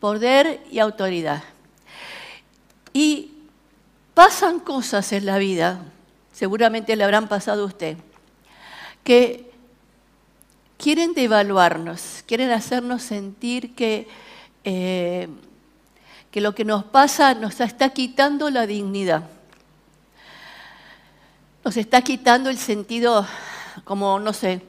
[0.00, 1.42] poder y autoridad.
[2.92, 3.32] Y
[4.14, 5.80] pasan cosas en la vida,
[6.32, 7.96] seguramente le habrán pasado a usted,
[9.04, 9.50] que
[10.78, 14.08] quieren devaluarnos, quieren hacernos sentir que,
[14.64, 15.28] eh,
[16.30, 19.28] que lo que nos pasa nos está quitando la dignidad.
[21.64, 23.26] Nos está quitando el sentido,
[23.84, 24.62] como, no sé,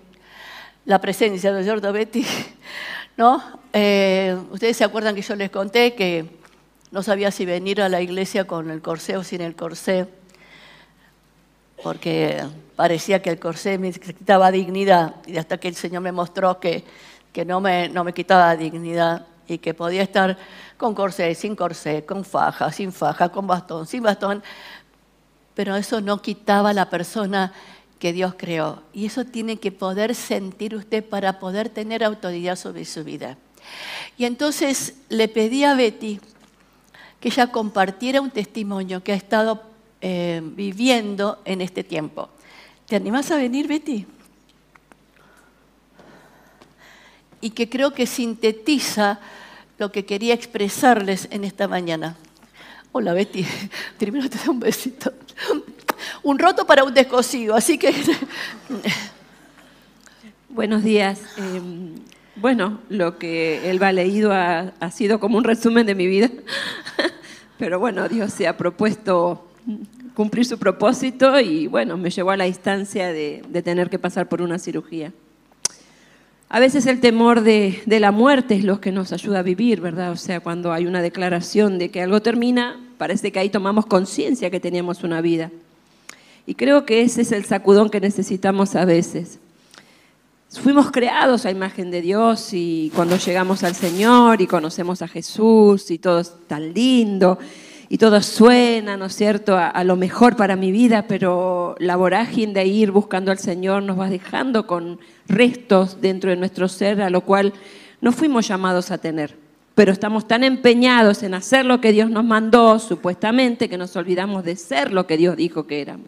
[0.87, 2.25] la presencia, ¿no es Betty?
[3.17, 3.43] ¿No?
[3.73, 6.25] Eh, Ustedes se acuerdan que yo les conté que
[6.91, 10.07] no sabía si venir a la iglesia con el corsé o sin el corsé,
[11.83, 12.41] porque
[12.77, 16.85] parecía que el corsé me quitaba dignidad, y hasta que el Señor me mostró que,
[17.33, 20.37] que no, me, no me quitaba dignidad y que podía estar
[20.77, 24.41] con corsé, sin corsé, con faja, sin faja, con bastón, sin bastón,
[25.53, 27.51] pero eso no quitaba la persona
[27.99, 28.83] que Dios creó.
[28.93, 33.37] Y eso tiene que poder sentir usted para poder tener autoridad sobre su vida.
[34.17, 36.19] Y entonces le pedí a Betty
[37.19, 39.61] que ella compartiera un testimonio que ha estado
[40.01, 42.29] eh, viviendo en este tiempo.
[42.85, 44.05] ¿Te animas a venir, Betty?
[47.41, 49.19] Y que creo que sintetiza
[49.77, 52.15] lo que quería expresarles en esta mañana.
[52.91, 53.45] Hola, Betty.
[53.97, 55.11] Primero te doy un besito
[56.23, 57.93] un roto para un descosido, así que...
[60.49, 61.21] Buenos días.
[61.37, 61.95] Em,
[62.39, 66.29] bueno, lo que él ha leído ha, sido como un resumen de mi vida,
[67.57, 69.47] pero bueno, Dios se ha propuesto
[70.13, 74.41] cumplir su propósito y bueno, me llevó a la instancia de, tener que pasar por
[74.41, 75.13] una cirugía.
[76.49, 79.81] A veces el temor de, de, la muerte es lo que nos ayuda a vivir,
[79.81, 80.11] ¿verdad?
[80.11, 84.49] O sea, cuando hay una declaración de que algo termina, parece que ahí tomamos conciencia
[84.49, 85.51] que teníamos una vida.
[86.47, 89.37] Y creo que ese es el sacudón que necesitamos a veces.
[90.49, 95.91] Fuimos creados a imagen de Dios y cuando llegamos al Señor y conocemos a Jesús
[95.91, 97.37] y todo es tan lindo
[97.89, 102.53] y todo suena, ¿no es cierto?, a, lo mejor para mi vida, pero la vorágine
[102.53, 107.09] de ir buscando al Señor nos va dejando con restos dentro de nuestro ser, a
[107.09, 107.53] lo cual
[107.99, 109.35] no fuimos llamados a tener.
[109.75, 114.45] Pero estamos tan empeñados en hacer lo que Dios nos mandó, supuestamente, que nos olvidamos
[114.45, 116.07] de ser lo que Dios dijo que éramos.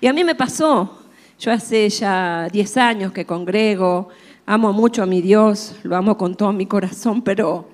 [0.00, 0.98] Y a mí me pasó.
[1.38, 4.08] Yo hace ya 10 años que congrego,
[4.46, 7.68] amo mucho a mi Dios, lo amo con todo mi corazón, pero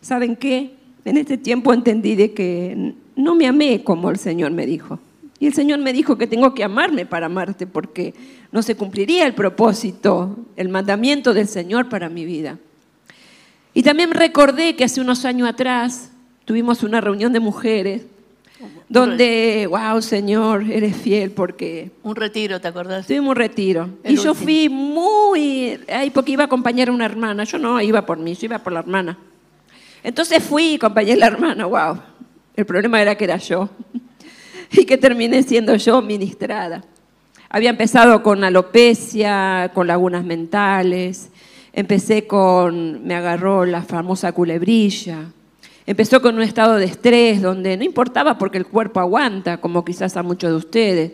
[0.00, 0.74] ¿saben qué?
[1.04, 4.98] En este tiempo entendí de que no me amé como el Señor me dijo.
[5.38, 8.14] Y el Señor me dijo que tengo que amarme para amarte porque
[8.52, 12.58] no se cumpliría el propósito, el mandamiento del Señor para mi vida.
[13.72, 16.10] Y también recordé que hace unos años atrás
[16.44, 18.04] tuvimos una reunión de mujeres
[18.88, 21.90] donde, wow, Señor, eres fiel porque...
[22.02, 23.06] Un retiro, ¿te acordás?
[23.06, 23.88] Tuvimos un retiro.
[24.04, 25.78] y yo fui muy...
[25.88, 27.44] Ay, porque iba a acompañar a una hermana.
[27.44, 29.18] Yo no iba por mí, yo iba por la hermana.
[30.02, 32.00] Entonces fui y acompañé a la hermana, wow.
[32.56, 33.68] El problema era que era yo
[34.72, 36.84] y que terminé siendo yo ministrada.
[37.48, 41.30] Había empezado con alopecia, con lagunas mentales,
[41.72, 45.26] empecé con, me agarró la famosa culebrilla,
[45.90, 50.16] empezó con un estado de estrés donde no importaba porque el cuerpo aguanta, como quizás
[50.16, 51.12] a muchos de ustedes,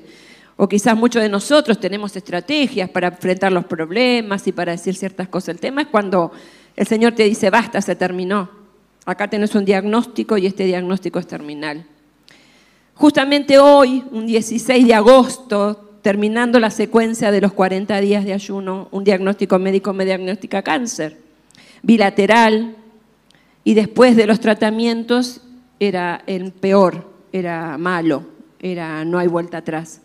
[0.54, 5.28] o quizás muchos de nosotros tenemos estrategias para enfrentar los problemas y para decir ciertas
[5.28, 5.54] cosas.
[5.54, 6.30] El tema es cuando
[6.76, 8.50] el Señor te dice, basta, se terminó.
[9.06, 11.86] Acá tenés un diagnóstico y este diagnóstico es terminal.
[12.92, 18.88] Justamente hoy, un 16 de agosto, terminando la secuencia de los 40 días de ayuno,
[18.90, 21.16] un diagnóstico médico me diagnostica cáncer
[21.82, 22.76] bilateral
[23.66, 25.40] y después de los tratamientos
[25.80, 28.22] era el peor, era malo,
[28.60, 30.00] era no hay vuelta atrás.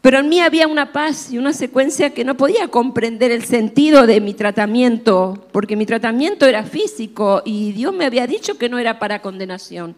[0.00, 4.06] Pero en mí había una paz y una secuencia que no podía comprender el sentido
[4.06, 8.78] de mi tratamiento, porque mi tratamiento era físico y Dios me había dicho que no
[8.78, 9.96] era para condenación.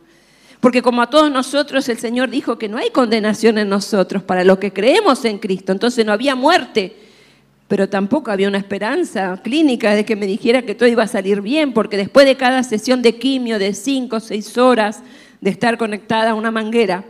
[0.61, 4.43] Porque como a todos nosotros el Señor dijo que no hay condenación en nosotros para
[4.43, 6.97] los que creemos en Cristo, entonces no había muerte,
[7.69, 11.41] pero tampoco había una esperanza clínica de que me dijera que todo iba a salir
[11.41, 15.01] bien, porque después de cada sesión de quimio de cinco o seis horas
[15.41, 17.05] de estar conectada a una manguera,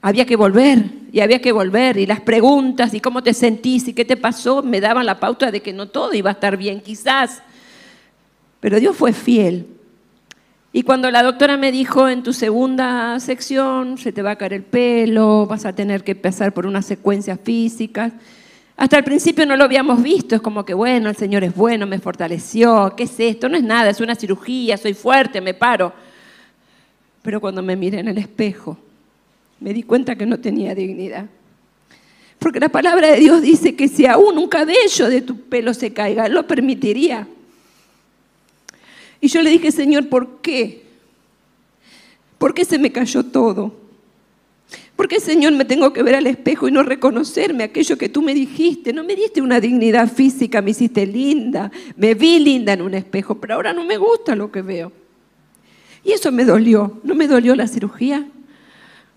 [0.00, 3.94] había que volver y había que volver y las preguntas y cómo te sentís y
[3.94, 6.80] qué te pasó me daban la pauta de que no todo iba a estar bien,
[6.80, 7.42] quizás.
[8.60, 9.66] Pero Dios fue fiel.
[10.72, 14.54] Y cuando la doctora me dijo en tu segunda sección se te va a caer
[14.54, 18.12] el pelo, vas a tener que pasar por una secuencia física.
[18.76, 21.86] Hasta el principio no lo habíamos visto, es como que bueno, el Señor es bueno,
[21.86, 23.48] me fortaleció, ¿qué es esto?
[23.48, 25.92] No es nada, es una cirugía, soy fuerte, me paro.
[27.22, 28.76] Pero cuando me miré en el espejo,
[29.60, 31.26] me di cuenta que no tenía dignidad.
[32.38, 35.92] Porque la palabra de Dios dice que si aún un cabello de tu pelo se
[35.92, 37.28] caiga, lo permitiría.
[39.20, 40.82] Y yo le dije, Señor, ¿por qué?
[42.38, 43.81] ¿Por qué se me cayó todo?
[45.02, 48.22] ¿Por qué, Señor, me tengo que ver al espejo y no reconocerme aquello que tú
[48.22, 48.92] me dijiste?
[48.92, 53.34] No me diste una dignidad física, me hiciste linda, me vi linda en un espejo,
[53.34, 54.92] pero ahora no me gusta lo que veo.
[56.04, 57.00] Y eso me dolió.
[57.02, 58.28] ¿No me dolió la cirugía?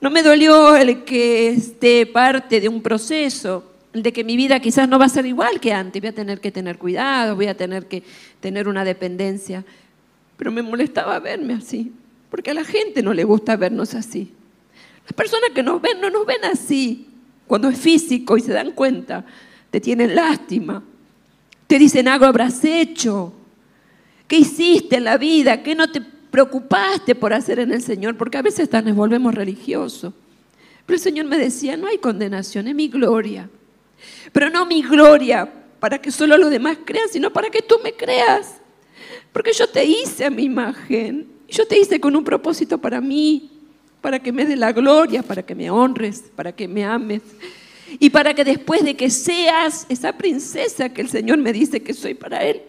[0.01, 4.89] No me dolió el que esté parte de un proceso, de que mi vida quizás
[4.89, 7.55] no va a ser igual que antes, voy a tener que tener cuidado, voy a
[7.55, 8.01] tener que
[8.39, 9.63] tener una dependencia.
[10.35, 11.91] Pero me molestaba verme así,
[12.31, 14.33] porque a la gente no le gusta vernos así.
[15.05, 17.07] Las personas que nos ven no nos ven así.
[17.47, 19.25] Cuando es físico y se dan cuenta,
[19.71, 20.83] te tienen lástima.
[21.67, 23.33] Te dicen algo habrás hecho.
[24.27, 25.61] ¿Qué hiciste en la vida?
[25.61, 26.01] ¿Qué no te
[26.35, 30.13] preocupaste por hacer en el Señor, porque a veces nos volvemos religiosos.
[30.85, 33.49] Pero el Señor me decía, no hay condenación, es mi gloria.
[34.33, 35.49] Pero no mi gloria
[35.79, 38.57] para que solo los demás crean, sino para que tú me creas.
[39.31, 41.25] Porque yo te hice a mi imagen.
[41.47, 43.54] Yo te hice con un propósito para mí,
[44.05, 47.23] para que me dé la gloria, para que me honres, para que me ames.
[47.97, 51.91] Y para que después de que seas esa princesa que el Señor me dice que
[51.91, 52.61] soy para Él,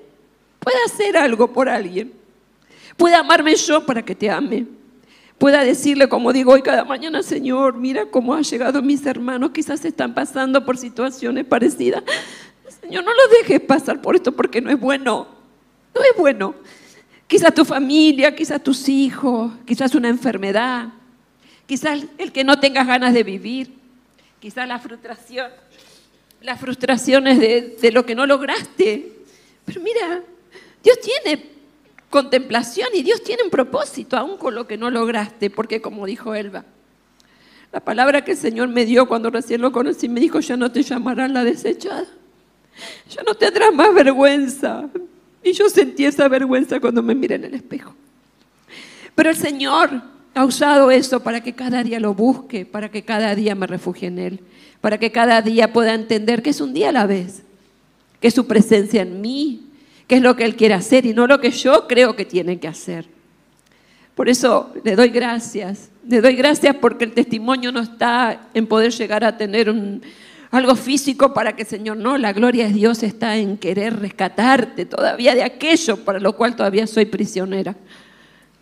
[0.58, 2.10] pueda hacer algo por alguien.
[2.96, 4.64] Pueda amarme yo para que te ame.
[5.36, 9.84] Pueda decirle, como digo hoy cada mañana, Señor, mira cómo han llegado mis hermanos, quizás
[9.84, 12.02] están pasando por situaciones parecidas.
[12.80, 15.26] Señor, no los dejes pasar por esto porque no es bueno.
[15.94, 16.54] No es bueno.
[17.26, 20.94] Quizás tu familia, quizás tus hijos, quizás una enfermedad,
[21.66, 23.74] quizás el que no tengas ganas de vivir,
[24.40, 25.50] quizás la frustración,
[26.40, 29.12] las frustraciones de, lo que no lograste.
[29.64, 30.22] Pero mira,
[30.82, 31.50] Dios tiene
[32.10, 36.34] contemplación y Dios tiene un propósito, aún con lo que no lograste, porque como dijo
[36.34, 36.64] Elba,
[37.72, 40.70] la palabra que el Señor me dio cuando recién lo conocí, me dijo, ya no
[40.70, 42.06] te llamarán la desechada,
[43.10, 44.88] ya no tendrás más vergüenza.
[45.42, 47.94] Y yo sentí esa vergüenza cuando me miré en el espejo.
[49.14, 50.02] Pero el Señor
[50.36, 54.08] ha usado eso para que cada día lo busque, para que cada día me refugie
[54.08, 54.40] en Él,
[54.82, 57.42] para que cada día pueda entender que es un día a la vez,
[58.20, 59.62] que es su presencia en mí,
[60.06, 62.60] qué es lo que Él quiere hacer y no lo que yo creo que tiene
[62.60, 63.06] que hacer.
[64.14, 68.92] Por eso le doy gracias, le doy gracias porque el testimonio no está en poder
[68.92, 69.74] llegar a tener
[70.50, 75.34] algo físico para que Señor, no, la gloria de Dios está en querer rescatarte todavía
[75.34, 77.74] de aquello para lo cual todavía soy prisionera.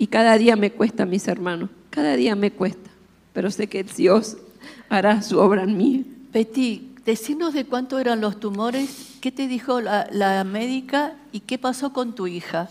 [0.05, 2.91] Y cada día me cuesta, mis hermanos, cada día me cuesta,
[3.33, 4.37] pero sé que Dios
[4.91, 6.05] hará su obra en mí.
[6.31, 11.95] Betty, Decinos de cuánto eran los tumores, qué te dijo la, médica y qué pasó
[11.95, 12.69] con tu hija.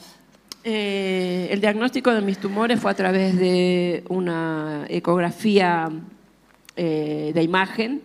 [0.63, 5.89] Eh, el diagnóstico de mis tumores fue a través de una ecografía
[6.75, 8.03] eh, de imagen.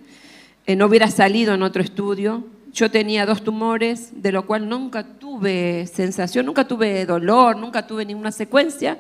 [0.67, 2.45] Eh, no hubiera salido en otro estudio.
[2.73, 8.05] Yo tenía dos tumores, de lo cual nunca tuve sensación, nunca tuve dolor, nunca tuve
[8.05, 8.99] ninguna secuencia.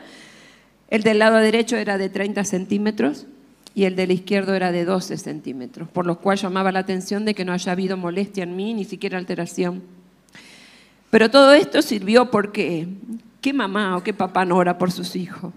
[0.88, 3.26] El del lado derecho era de 30 centímetros
[3.74, 7.34] y el del izquierdo era de 12 centímetros, por lo cual llamaba la atención de
[7.34, 9.82] que no haya habido molestia en mí, ni siquiera alteración.
[11.10, 12.88] Pero todo esto sirvió porque,
[13.40, 15.52] ¿qué mamá o qué papá no ora por sus hijos?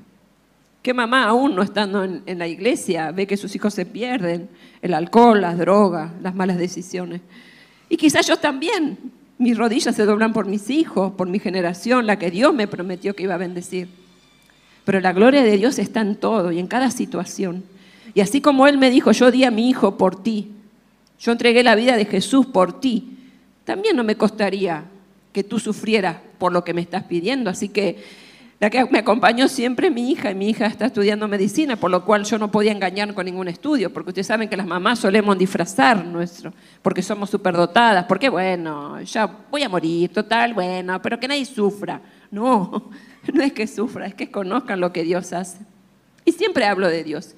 [0.81, 4.49] ¿Qué mamá, aún no estando en, en la iglesia, ve que sus hijos se pierden?
[4.81, 7.21] El alcohol, las drogas, las malas decisiones.
[7.91, 8.97] Y quizás yo también.
[9.37, 13.15] Mis rodillas se doblan por mis hijos, por mi generación, la que Dios me prometió
[13.15, 13.89] que iba a bendecir.
[14.85, 17.65] Pero la gloria de Dios está en todo y en cada situación.
[18.13, 20.51] Y así como Él me dijo, yo di a mi hijo por ti,
[21.19, 23.17] yo entregué la vida de Jesús por ti,
[23.65, 24.85] también no me costaría
[25.33, 27.49] que tú sufrieras por lo que me estás pidiendo.
[27.49, 27.97] Así que
[28.61, 32.05] la que me acompañó siempre mi hija, y mi hija está estudiando medicina, por lo
[32.05, 35.35] cual yo no podía engañar con ningún estudio, porque ustedes saben que las mamás solemos
[35.35, 36.53] disfrazar nuestro,
[36.83, 42.03] porque somos superdotadas, porque bueno, ya voy a morir, total, bueno, pero que nadie sufra.
[42.29, 42.91] No,
[43.33, 45.57] no es que sufra, es que conozcan lo que Dios hace.
[46.23, 47.33] Y siempre hablo de Dios.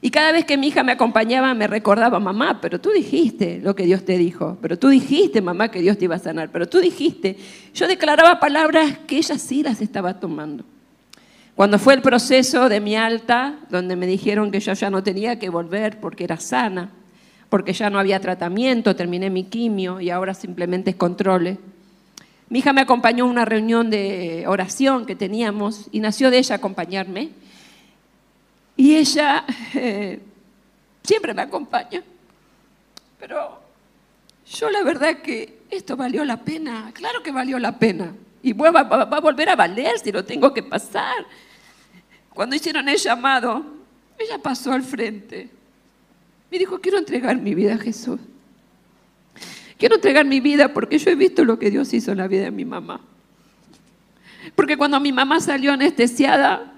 [0.00, 3.74] Y cada vez que mi hija me acompañaba me recordaba, mamá, pero tú dijiste lo
[3.74, 6.68] que Dios te dijo, pero tú dijiste, mamá, que Dios te iba a sanar, pero
[6.68, 7.36] tú dijiste.
[7.74, 10.64] Yo declaraba palabras que ella sí las estaba tomando.
[11.54, 15.38] Cuando fue el proceso de mi alta, donde me dijeron que yo ya no tenía
[15.38, 16.90] que volver porque era sana,
[17.48, 21.56] porque ya no había tratamiento, terminé mi quimio y ahora simplemente es controle.
[22.50, 26.56] Mi hija me acompañó a una reunión de oración que teníamos y nació de ella
[26.56, 27.30] acompañarme.
[28.76, 30.20] Y ella eh,
[31.02, 32.02] siempre me acompaña.
[33.18, 33.60] Pero
[34.46, 38.14] yo la verdad que esto valió la pena, claro que valió la pena.
[38.42, 41.26] Y va, va, a volver a valer si lo tengo que pasar.
[42.32, 43.64] Cuando hicieron el llamado,
[44.18, 45.50] ella pasó al frente.
[46.50, 48.20] Me dijo, quiero entregar mi vida a Jesús.
[49.78, 52.44] Quiero entregar mi vida porque yo he visto lo que Dios hizo en la vida
[52.44, 53.00] de mi mamá.
[54.54, 56.72] Porque cuando mi mamá salió anestesiada,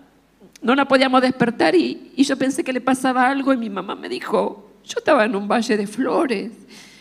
[0.60, 4.08] no la podíamos despertar y, yo pensé que le pasaba algo y mi mamá me
[4.08, 6.52] dijo, yo estaba en un valle de flores,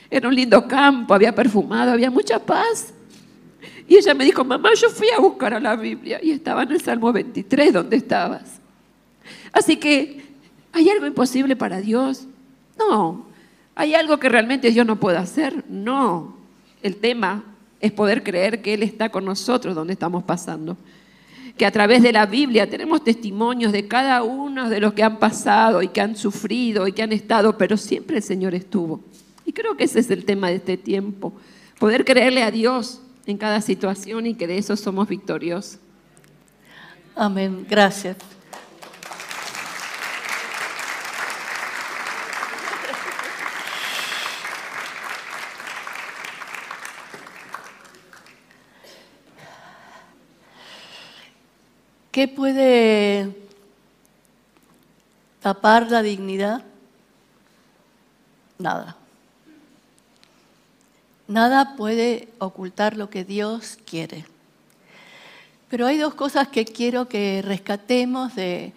[0.10, 2.93] era un lindo campo, había perfumado, había mucha paz.
[3.88, 6.72] Y ella me dijo, mamá, yo fui a buscar a la Biblia y estaba en
[6.72, 8.60] el Salmo 23 donde estabas.
[9.51, 10.26] Así que,
[10.74, 12.28] ¿hay algo imposible para Dios?
[12.78, 13.26] No.
[13.76, 15.64] ¿Hay algo que realmente Dios no puede hacer?
[15.70, 16.36] No.
[16.84, 17.43] El tema
[17.80, 20.78] es poder creer que Él está con nosotros donde estamos pasando
[21.58, 25.18] que a través de la Biblia tenemos testimonios de cada uno de los que han
[25.18, 29.03] pasado y que han sufrido y que han estado, pero siempre el Señor estuvo.
[29.45, 31.34] Y creo que ese es el tema de este tiempo,
[31.80, 35.80] poder creerle a Dios en cada situación y que de eso somos victoriosos.
[37.16, 38.37] Amén, gracias.
[52.18, 53.32] ¿Qué puede
[55.39, 56.63] tapar la dignidad?
[58.57, 58.97] Nada.
[61.28, 64.26] Nada puede ocultar lo que Dios quiere.
[65.70, 68.74] Pero hay dos cosas que quiero que rescatemos de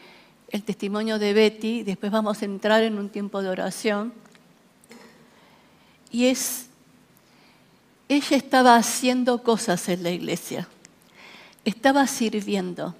[0.51, 4.13] el testimonio de Betty, después vamos a entrar en un tiempo de oración.
[6.11, 6.67] Y es
[8.07, 10.69] ella estaba haciendo cosas en la iglesia.
[11.65, 12.95] Estaba sirviendo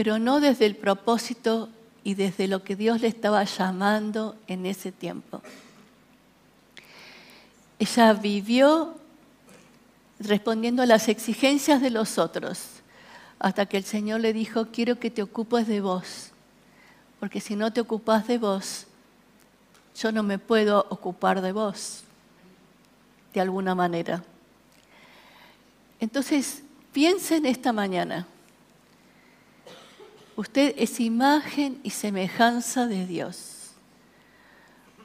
[0.00, 1.68] pero no desde el propósito
[2.04, 5.42] y desde lo que Dios le estaba llamando en ese tiempo.
[7.78, 8.94] Ella vivió
[10.18, 12.62] respondiendo a las exigencias de los otros,
[13.38, 16.30] hasta que el Señor le dijo, quiero que te ocupes de vos,
[17.18, 18.86] porque si no te ocupas de vos,
[19.98, 22.04] yo no me puedo ocupar de vos,
[23.34, 24.24] de alguna manera.
[26.00, 28.26] Entonces, piensen esta mañana.
[30.40, 33.72] Usted es imagen y semejanza de Dios.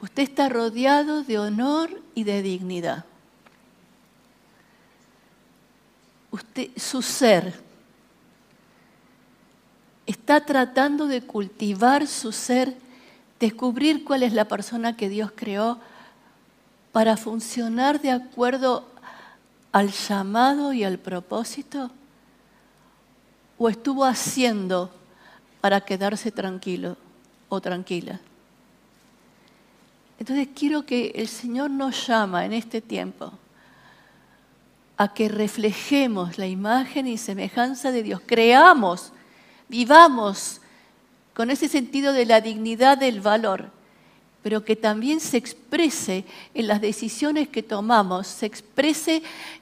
[0.00, 3.04] Usted está rodeado de honor y de dignidad.
[6.30, 7.52] Usted, su ser
[10.06, 12.74] está tratando de cultivar su ser,
[13.38, 15.78] descubrir cuál es la persona que Dios creó
[16.92, 18.86] para funcionar de acuerdo
[19.70, 21.90] al llamado y al propósito?
[23.58, 24.90] ¿O estuvo haciendo
[25.66, 26.96] para quedarse tranquilo
[27.48, 28.20] o tranquila.
[30.16, 33.32] Entonces quiero que el Señor nos llama en este tiempo
[34.96, 39.12] a que reflejemos la imagen y semejanza de Dios, creamos,
[39.68, 40.60] vivamos
[41.34, 43.72] con ese sentido de la dignidad del valor,
[44.46, 46.24] pero que también se exprese
[46.54, 49.20] en las decisiones que tomamos, se exprese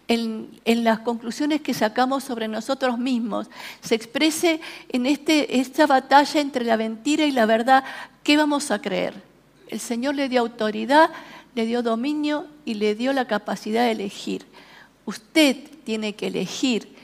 [0.09, 3.49] en, las conclusiones que sacamos sobre nosotros mismos,
[3.81, 4.61] se exprese
[4.91, 7.83] en este, esta batalla entre la mentira y la verdad,
[8.23, 9.15] ¿qué vamos a creer?
[9.69, 11.09] El Señor le dio autoridad,
[11.55, 14.45] le dio dominio y le dio la capacidad de elegir.
[15.07, 16.95] Usted tiene que elegir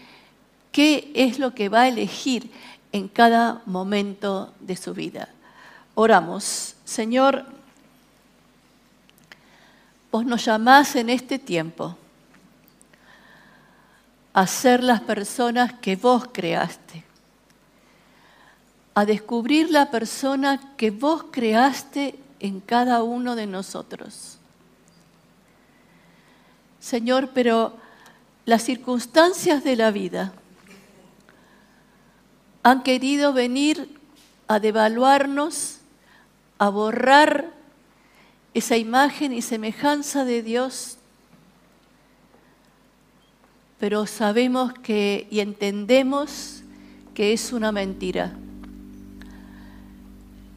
[0.70, 2.50] qué es lo que va a elegir
[2.92, 5.30] en cada momento de su vida.
[5.94, 7.46] Oramos, Señor,
[10.11, 11.96] vos nos llamás en este tiempo
[14.32, 17.04] a ser las personas que vos creaste,
[18.94, 24.38] a descubrir la persona que vos creaste en cada uno de nosotros.
[26.80, 27.76] Señor, pero
[28.46, 30.32] las circunstancias de la vida
[32.62, 33.98] han querido venir
[34.48, 35.78] a devaluarnos,
[36.58, 37.59] a borrar
[38.55, 40.96] esa imagen y semejanza de Dios,
[43.78, 46.62] pero sabemos que y entendemos
[47.14, 48.32] que es una mentira.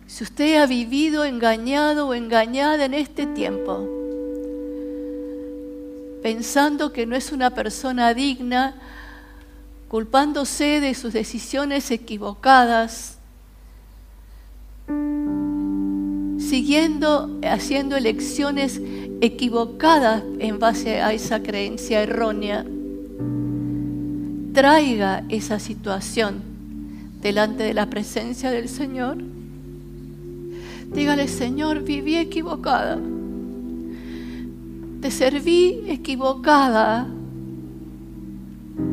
[0.08, 3.88] Si usted ha vivido engañado o engañada en este tiempo,
[6.22, 8.76] pensando que no es una persona digna,
[9.88, 13.18] culpándose de sus decisiones equivocadas,
[16.54, 18.80] siguiendo, haciendo elecciones
[19.22, 22.64] equivocadas en base a esa creencia errónea,
[24.54, 26.43] traiga esa situación
[27.24, 29.18] delante de la presencia del Señor.
[30.93, 32.99] Dígale, Señor, viví equivocada.
[35.01, 37.08] Te serví equivocada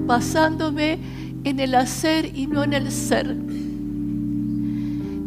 [0.06, 0.98] basándome
[1.44, 3.36] en el hacer y no en el ser.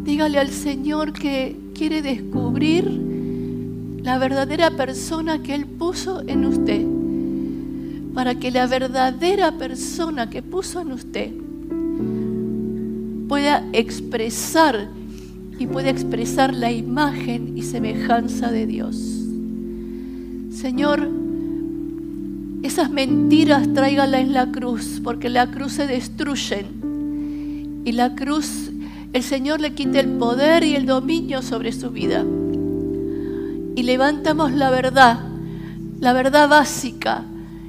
[0.04, 2.84] Dígale al Señor que quiere descubrir
[4.02, 6.84] la verdadera persona que Él puso en usted,
[8.12, 11.32] para que la verdadera persona que puso en usted
[13.28, 14.88] pueda expresar
[15.58, 18.96] y pueda expresar la imagen y semejanza de Dios.
[20.50, 21.08] Señor,
[22.62, 27.82] esas mentiras tráigalas en la cruz, porque la cruz se destruyen.
[27.84, 28.63] Y la cruz,
[29.14, 32.24] el Señor le quita el poder y el dominio sobre su vida.
[33.76, 35.20] Y levantamos la verdad,
[36.00, 37.22] la verdad básica.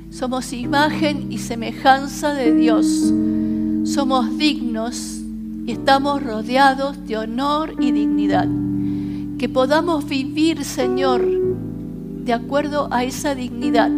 [0.09, 2.87] Somos imagen y semejanza de Dios.
[3.83, 5.21] Somos dignos
[5.67, 8.47] y estamos rodeados de honor y dignidad.
[9.37, 11.23] Que podamos vivir, Señor,
[12.23, 13.91] de acuerdo a esa dignidad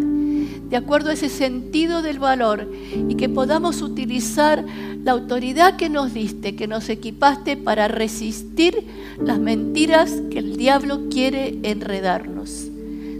[0.69, 2.69] de acuerdo a ese sentido del valor
[3.07, 4.65] y que podamos utilizar
[5.03, 8.85] la autoridad que nos diste, que nos equipaste para resistir
[9.23, 12.67] las mentiras que el diablo quiere enredarnos.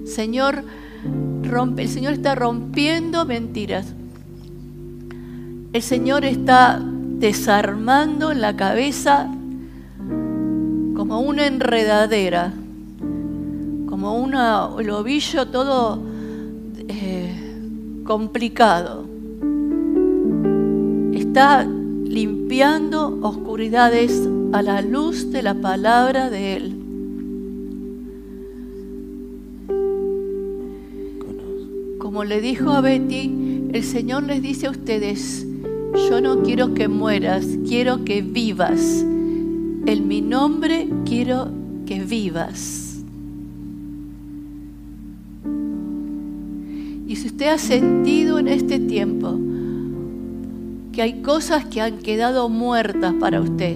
[0.06, 0.64] Señor,
[1.78, 3.88] el Señor está rompiendo mentiras.
[5.72, 9.32] El Señor está desarmando la cabeza
[10.96, 12.52] como una enredadera,
[13.88, 16.02] como un ovillo todo
[18.08, 19.06] complicado.
[21.14, 26.74] Está limpiando oscuridades a la luz de la palabra de Él.
[32.00, 35.46] Como le dijo a Betty, el Señor les dice a ustedes,
[36.10, 39.04] yo no quiero que mueras, quiero que vivas.
[39.86, 41.50] En mi nombre quiero
[41.86, 42.87] que vivas.
[47.38, 49.38] Usted ha sentido en este tiempo
[50.92, 53.76] que hay cosas que han quedado muertas para usted,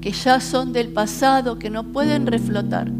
[0.00, 2.92] que ya son del pasado, que no pueden reflotar,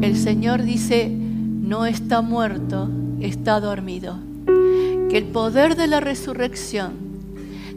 [0.00, 2.90] el Señor dice, no está muerto,
[3.20, 4.18] está dormido.
[5.08, 6.94] Que el poder de la resurrección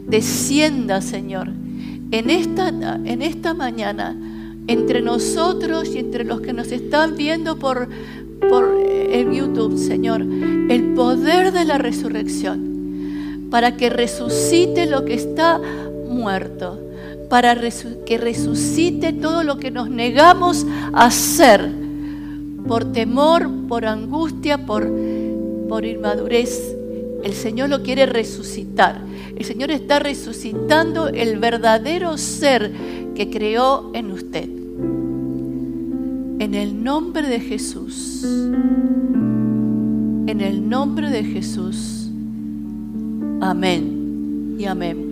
[0.08, 1.52] descienda, Señor,
[2.10, 4.16] en esta, en esta mañana,
[4.66, 7.88] entre nosotros y entre los que nos están viendo por,
[8.48, 8.78] por
[9.10, 15.60] en YouTube, Señor, el poder de la resurrección, para que resucite lo que está
[16.08, 16.78] muerto,
[17.28, 17.56] para
[18.06, 21.70] que resucite todo lo que nos negamos a hacer
[22.66, 24.90] por temor, por angustia, por,
[25.68, 26.74] por inmadurez.
[27.22, 29.00] El Señor lo quiere resucitar.
[29.36, 32.72] El Señor está resucitando el verdadero ser
[33.14, 34.57] que creó en usted.
[36.40, 38.22] En el nombre de Jesús.
[40.26, 42.10] En el nombre de Jesús.
[43.40, 45.07] Amén y amén.